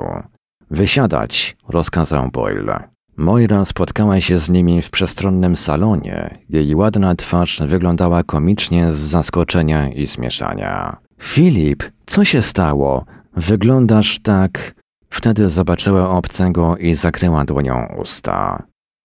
Wysiadać, 0.70 1.56
rozkazał 1.68 2.30
Boyle. 2.30 2.88
Moira 3.16 3.64
spotkała 3.64 4.20
się 4.20 4.38
z 4.38 4.50
nimi 4.50 4.82
w 4.82 4.90
przestronnym 4.90 5.56
salonie. 5.56 6.38
Jej 6.48 6.74
ładna 6.74 7.14
twarz 7.14 7.62
wyglądała 7.66 8.22
komicznie 8.22 8.92
z 8.92 8.98
zaskoczenia 8.98 9.88
i 9.88 10.06
zmieszania. 10.06 10.96
Filip, 11.22 11.82
co 12.06 12.24
się 12.24 12.42
stało? 12.42 13.04
Wyglądasz 13.36 14.18
tak. 14.18 14.74
Wtedy 15.10 15.48
zobaczyła 15.48 16.10
obcego 16.10 16.76
i 16.76 16.94
zakryła 16.94 17.44
dłonią 17.44 17.86
usta. 17.98 18.62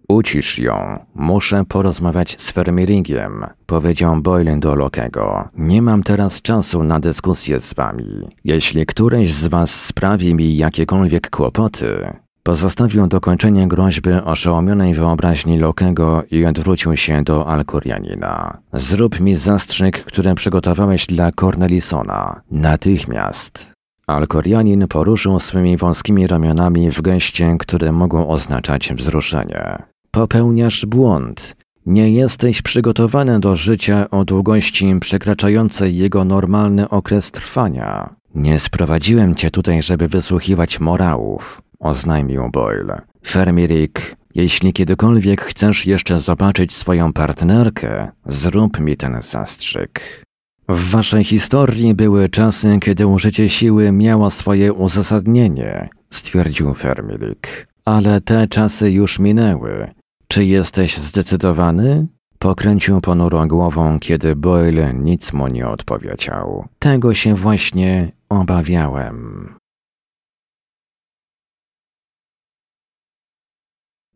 Ucisz 0.07 0.59
ją. 0.59 0.99
Muszę 1.15 1.65
porozmawiać 1.65 2.41
z 2.41 2.51
Fermiringiem, 2.51 3.45
powiedział 3.65 4.21
Boylen 4.21 4.59
do 4.59 4.75
Lokego. 4.75 5.47
Nie 5.57 5.81
mam 5.81 6.03
teraz 6.03 6.41
czasu 6.41 6.83
na 6.83 6.99
dyskusję 6.99 7.59
z 7.59 7.73
wami. 7.73 8.27
Jeśli 8.43 8.85
któreś 8.85 9.33
z 9.33 9.47
was 9.47 9.85
sprawi 9.85 10.35
mi 10.35 10.57
jakiekolwiek 10.57 11.29
kłopoty, 11.29 12.07
Pozostawił 12.43 13.07
dokończenie 13.07 13.67
groźby 13.67 14.09
oszołomionej 14.11 14.93
wyobraźni 14.93 15.59
Lokego 15.59 16.23
i 16.31 16.45
odwrócił 16.45 16.97
się 16.97 17.23
do 17.23 17.47
Alkorianina. 17.47 18.57
Zrób 18.73 19.19
mi 19.19 19.35
zastrzyk, 19.35 20.03
który 20.03 20.35
przygotowałeś 20.35 21.07
dla 21.07 21.31
Cornelisona. 21.31 22.41
Natychmiast. 22.51 23.74
Alkorianin 24.07 24.87
poruszył 24.87 25.39
swymi 25.39 25.77
wąskimi 25.77 26.27
ramionami 26.27 26.91
w 26.91 27.01
geście, 27.01 27.55
które 27.59 27.91
mogą 27.91 28.27
oznaczać 28.27 28.93
wzruszenie. 28.93 29.77
Popełniasz 30.11 30.85
błąd. 30.85 31.55
Nie 31.85 32.11
jesteś 32.11 32.61
przygotowany 32.61 33.39
do 33.39 33.55
życia 33.55 34.09
o 34.09 34.25
długości 34.25 34.95
przekraczającej 34.99 35.97
jego 35.97 36.25
normalny 36.25 36.89
okres 36.89 37.31
trwania. 37.31 38.09
Nie 38.35 38.59
sprowadziłem 38.59 39.35
cię 39.35 39.51
tutaj, 39.51 39.83
żeby 39.83 40.07
wysłuchiwać 40.07 40.79
morałów 40.79 41.61
oznajmił 41.79 42.49
Boyle. 42.51 43.01
Fermirik, 43.27 44.15
jeśli 44.35 44.73
kiedykolwiek 44.73 45.41
chcesz 45.41 45.85
jeszcze 45.85 46.19
zobaczyć 46.19 46.73
swoją 46.73 47.13
partnerkę, 47.13 48.11
zrób 48.25 48.79
mi 48.79 48.97
ten 48.97 49.21
zastrzyk. 49.21 50.25
W 50.69 50.89
waszej 50.89 51.23
historii 51.23 51.95
były 51.95 52.29
czasy, 52.29 52.77
kiedy 52.81 53.07
użycie 53.07 53.49
siły 53.49 53.91
miało 53.91 54.31
swoje 54.31 54.73
uzasadnienie, 54.73 55.89
stwierdził 56.09 56.73
Fermirik. 56.73 57.67
Ale 57.85 58.21
te 58.21 58.47
czasy 58.47 58.91
już 58.91 59.19
minęły. 59.19 59.91
Czy 60.27 60.45
jesteś 60.45 60.97
zdecydowany? 60.97 62.07
Pokręcił 62.39 63.01
ponuro 63.01 63.47
głową, 63.47 63.99
kiedy 63.99 64.35
Boyle 64.35 64.93
nic 64.93 65.33
mu 65.33 65.47
nie 65.47 65.67
odpowiedział. 65.67 66.65
Tego 66.79 67.13
się 67.13 67.35
właśnie 67.35 68.11
obawiałem. 68.29 69.49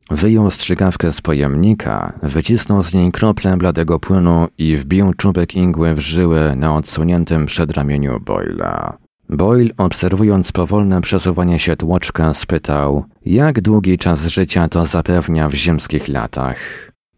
Wyjął 0.09 0.51
strzykawkę 0.51 1.13
z 1.13 1.21
pojemnika, 1.21 2.13
wycisnął 2.23 2.83
z 2.83 2.93
niej 2.93 3.11
kroplę 3.11 3.57
bladego 3.57 3.99
płynu 3.99 4.47
i 4.57 4.75
wbił 4.75 5.13
czubek 5.13 5.55
igły 5.55 5.93
w 5.93 5.99
żyłę 5.99 6.53
na 6.55 6.75
odsuniętym 6.75 7.45
przedramieniu 7.45 8.19
Boyla. 8.19 8.97
Boyle, 9.29 9.69
obserwując 9.77 10.51
powolne 10.51 11.01
przesuwanie 11.01 11.59
się 11.59 11.75
tłoczka, 11.75 12.33
spytał, 12.33 13.05
jak 13.25 13.61
długi 13.61 13.97
czas 13.97 14.25
życia 14.25 14.67
to 14.67 14.85
zapewnia 14.85 15.49
w 15.49 15.53
ziemskich 15.53 16.07
latach. 16.07 16.57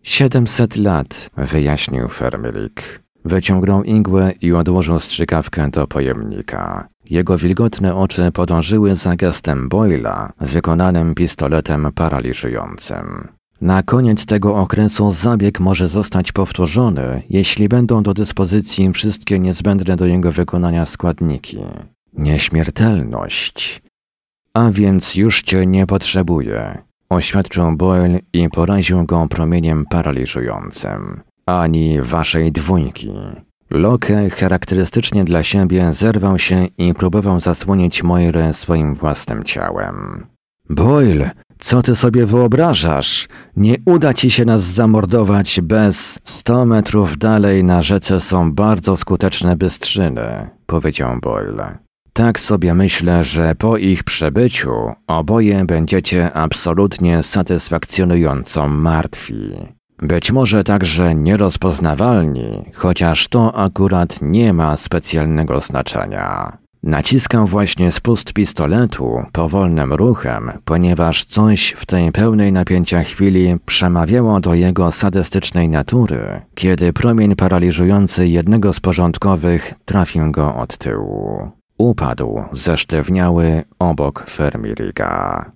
Siedemset 0.03 0.75
lat, 0.75 1.29
wyjaśnił 1.37 2.07
Fermilik. 2.07 3.01
Wyciągnął 3.26 3.84
igłę 3.84 4.34
i 4.41 4.53
odłożył 4.53 4.99
strzykawkę 4.99 5.69
do 5.69 5.88
pojemnika. 5.88 6.88
Jego 7.09 7.38
wilgotne 7.38 7.95
oczy 7.95 8.32
podążyły 8.32 8.95
za 8.95 9.15
gestem 9.15 9.69
Boyla, 9.69 10.34
wykonanym 10.39 11.15
pistoletem 11.15 11.88
paraliżującym. 11.95 13.28
Na 13.61 13.84
koniec 13.84 14.26
tego 14.26 14.55
okresu 14.55 15.11
zabieg 15.11 15.59
może 15.59 15.88
zostać 15.88 16.32
powtórzony, 16.32 17.24
jeśli 17.30 17.69
będą 17.69 18.03
do 18.03 18.13
dyspozycji 18.13 18.93
wszystkie 18.93 19.39
niezbędne 19.39 19.95
do 19.95 20.05
jego 20.05 20.32
wykonania 20.32 20.86
składniki. 20.86 21.57
Nieśmiertelność. 22.13 23.82
A 24.53 24.72
więc 24.72 25.15
już 25.15 25.41
cię 25.41 25.65
nie 25.65 25.88
potrzebuję, 25.88 26.78
oświadczył 27.09 27.78
Boyle 27.78 28.19
i 28.34 28.49
poraził 28.49 29.05
go 29.05 29.28
promieniem 29.28 29.86
paraliżującym. 29.89 31.22
Ani 31.45 32.01
waszej 32.01 32.51
dwójki. 32.51 33.11
Loke 33.69 34.29
charakterystycznie 34.29 35.23
dla 35.23 35.43
siebie 35.43 35.93
zerwał 35.93 36.39
się 36.39 36.67
i 36.77 36.93
próbował 36.93 37.39
zasłonić 37.39 38.03
Moirę 38.03 38.53
swoim 38.53 38.95
własnym 38.95 39.43
ciałem. 39.43 40.27
Boyle, 40.69 41.31
co 41.59 41.81
ty 41.81 41.95
sobie 41.95 42.25
wyobrażasz? 42.25 43.27
Nie 43.57 43.75
uda 43.85 44.13
ci 44.13 44.31
się 44.31 44.45
nas 44.45 44.63
zamordować 44.63 45.61
bez 45.61 46.19
sto 46.23 46.65
metrów 46.65 47.17
dalej 47.17 47.63
na 47.63 47.81
rzece 47.81 48.21
są 48.21 48.53
bardzo 48.53 48.97
skuteczne 48.97 49.55
bystrzyny, 49.55 50.49
powiedział 50.65 51.19
Boyle. 51.21 51.77
Tak 52.13 52.39
sobie 52.39 52.73
myślę, 52.73 53.23
że 53.23 53.55
po 53.55 53.77
ich 53.77 54.03
przebyciu 54.03 54.71
oboje 55.07 55.65
będziecie 55.65 56.33
absolutnie 56.33 57.23
satysfakcjonująco 57.23 58.67
martwi. 58.67 59.51
Być 60.01 60.31
może 60.31 60.63
także 60.63 61.15
nierozpoznawalni, 61.15 62.65
chociaż 62.73 63.27
to 63.27 63.55
akurat 63.55 64.19
nie 64.21 64.53
ma 64.53 64.77
specjalnego 64.77 65.59
znaczenia. 65.59 66.57
Naciskam 66.83 67.45
właśnie 67.45 67.91
spust 67.91 68.33
pistoletu 68.33 69.23
powolnym 69.31 69.93
ruchem, 69.93 70.51
ponieważ 70.65 71.25
coś 71.25 71.71
w 71.77 71.85
tej 71.85 72.11
pełnej 72.11 72.51
napięcia 72.51 73.03
chwili 73.03 73.55
przemawiało 73.65 74.39
do 74.39 74.53
jego 74.53 74.91
sadystycznej 74.91 75.69
natury, 75.69 76.41
kiedy 76.55 76.93
promień 76.93 77.35
paraliżujący 77.35 78.27
jednego 78.27 78.73
z 78.73 78.79
porządkowych 78.79 79.73
trafił 79.85 80.31
go 80.31 80.55
od 80.55 80.77
tyłu. 80.77 81.51
Upadł 81.77 82.43
zesztywniały 82.51 83.63
obok 83.79 84.23
Fermiriga. 84.29 85.51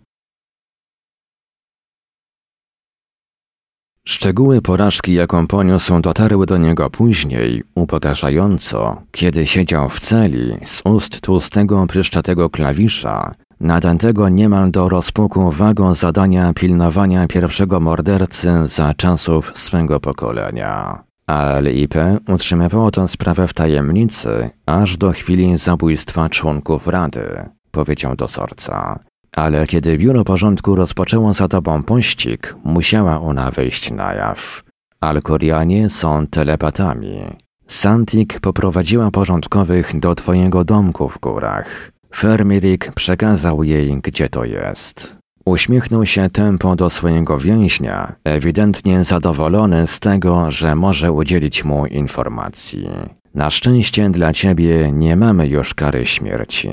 Szczegóły 4.07 4.61
porażki, 4.61 5.13
jaką 5.13 5.47
poniósł, 5.47 6.01
dotarły 6.01 6.45
do 6.45 6.57
niego 6.57 6.89
później, 6.89 7.63
upokarzająco, 7.75 9.01
kiedy 9.11 9.47
siedział 9.47 9.89
w 9.89 9.99
celi 9.99 10.57
z 10.65 10.81
ust 10.85 11.21
tłustego, 11.21 11.87
pryszczatego 11.87 12.49
klawisza, 12.49 13.35
nadętego 13.59 14.29
niemal 14.29 14.71
do 14.71 14.89
rozpuku 14.89 15.51
wagą 15.51 15.95
zadania 15.95 16.53
pilnowania 16.53 17.27
pierwszego 17.27 17.79
mordercy 17.79 18.67
za 18.67 18.93
czasów 18.93 19.51
swego 19.55 19.99
pokolenia. 19.99 21.03
A 21.27 21.59
LIP 21.59 21.93
utrzymywało 22.27 22.91
tę 22.91 23.07
sprawę 23.07 23.47
w 23.47 23.53
tajemnicy 23.53 24.49
aż 24.65 24.97
do 24.97 25.11
chwili 25.11 25.57
zabójstwa 25.57 26.29
członków 26.29 26.87
Rady, 26.87 27.49
powiedział 27.71 28.15
dozorca. 28.15 28.99
Ale 29.35 29.67
kiedy 29.67 29.97
biuro 29.97 30.23
porządku 30.23 30.75
rozpoczęło 30.75 31.33
za 31.33 31.47
tobą 31.47 31.83
pościg, 31.83 32.55
musiała 32.63 33.21
ona 33.21 33.51
wyjść 33.51 33.91
na 33.91 34.13
jaw. 34.13 34.63
Alkorianie 35.01 35.89
są 35.89 36.27
telepatami. 36.27 37.19
Santik 37.67 38.39
poprowadziła 38.39 39.11
porządkowych 39.11 39.99
do 39.99 40.15
twojego 40.15 40.63
domku 40.63 41.09
w 41.09 41.19
górach. 41.19 41.91
Fermirik 42.15 42.91
przekazał 42.91 43.63
jej, 43.63 43.99
gdzie 44.03 44.29
to 44.29 44.45
jest. 44.45 45.15
Uśmiechnął 45.45 46.05
się 46.05 46.29
tempo 46.29 46.75
do 46.75 46.89
swojego 46.89 47.37
więźnia, 47.37 48.15
ewidentnie 48.23 49.03
zadowolony 49.03 49.87
z 49.87 49.99
tego, 49.99 50.51
że 50.51 50.75
może 50.75 51.11
udzielić 51.11 51.63
mu 51.63 51.85
informacji. 51.85 52.89
Na 53.35 53.49
szczęście 53.51 54.09
dla 54.09 54.33
ciebie 54.33 54.91
nie 54.91 55.15
mamy 55.15 55.47
już 55.47 55.73
kary 55.73 56.05
śmierci. 56.05 56.69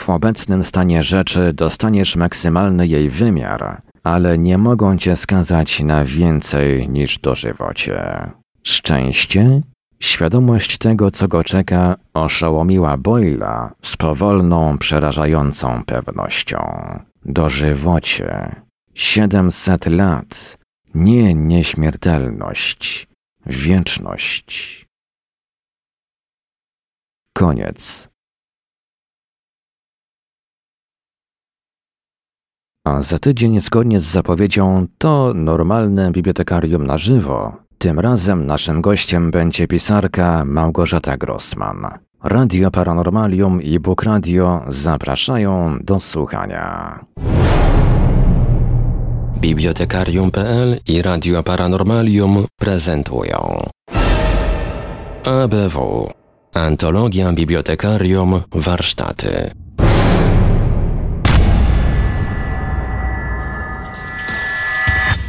W 0.00 0.10
obecnym 0.10 0.64
stanie 0.64 1.02
rzeczy 1.02 1.52
dostaniesz 1.52 2.16
maksymalny 2.16 2.86
jej 2.86 3.10
wymiar, 3.10 3.80
ale 4.04 4.38
nie 4.38 4.58
mogą 4.58 4.98
cię 4.98 5.16
skazać 5.16 5.80
na 5.80 6.04
więcej 6.04 6.88
niż 6.88 7.18
dożywocie. 7.18 8.02
Szczęście? 8.62 9.62
Świadomość 10.00 10.78
tego, 10.78 11.10
co 11.10 11.28
go 11.28 11.44
czeka, 11.44 11.96
oszołomiła 12.14 12.96
Boyla 12.96 13.72
z 13.82 13.96
powolną, 13.96 14.78
przerażającą 14.78 15.84
pewnością. 15.84 16.58
Dożywocie. 17.24 18.56
Siedemset 18.94 19.86
lat. 19.86 20.58
Nie 20.94 21.34
nieśmiertelność. 21.34 23.08
Wieczność. 23.46 24.86
Koniec. 27.34 28.09
A 32.90 33.02
za 33.02 33.18
tydzień, 33.18 33.60
zgodnie 33.60 34.00
z 34.00 34.04
zapowiedzią, 34.04 34.86
to 34.98 35.32
normalne 35.34 36.10
bibliotekarium 36.10 36.86
na 36.86 36.98
żywo. 36.98 37.52
Tym 37.78 38.00
razem 38.00 38.46
naszym 38.46 38.80
gościem 38.80 39.30
będzie 39.30 39.68
pisarka 39.68 40.44
Małgorzata 40.44 41.16
Grossman. 41.16 41.86
Radio 42.24 42.70
Paranormalium 42.70 43.62
i 43.62 43.80
Book 43.80 44.02
Radio 44.02 44.64
zapraszają 44.68 45.78
do 45.82 46.00
słuchania. 46.00 46.98
Bibliotekarium.pl 49.40 50.76
i 50.88 51.02
Radio 51.02 51.42
Paranormalium 51.42 52.44
prezentują 52.56 53.62
ABW 55.24 56.10
Antologia 56.54 57.32
Bibliotekarium 57.32 58.40
Warsztaty 58.54 59.59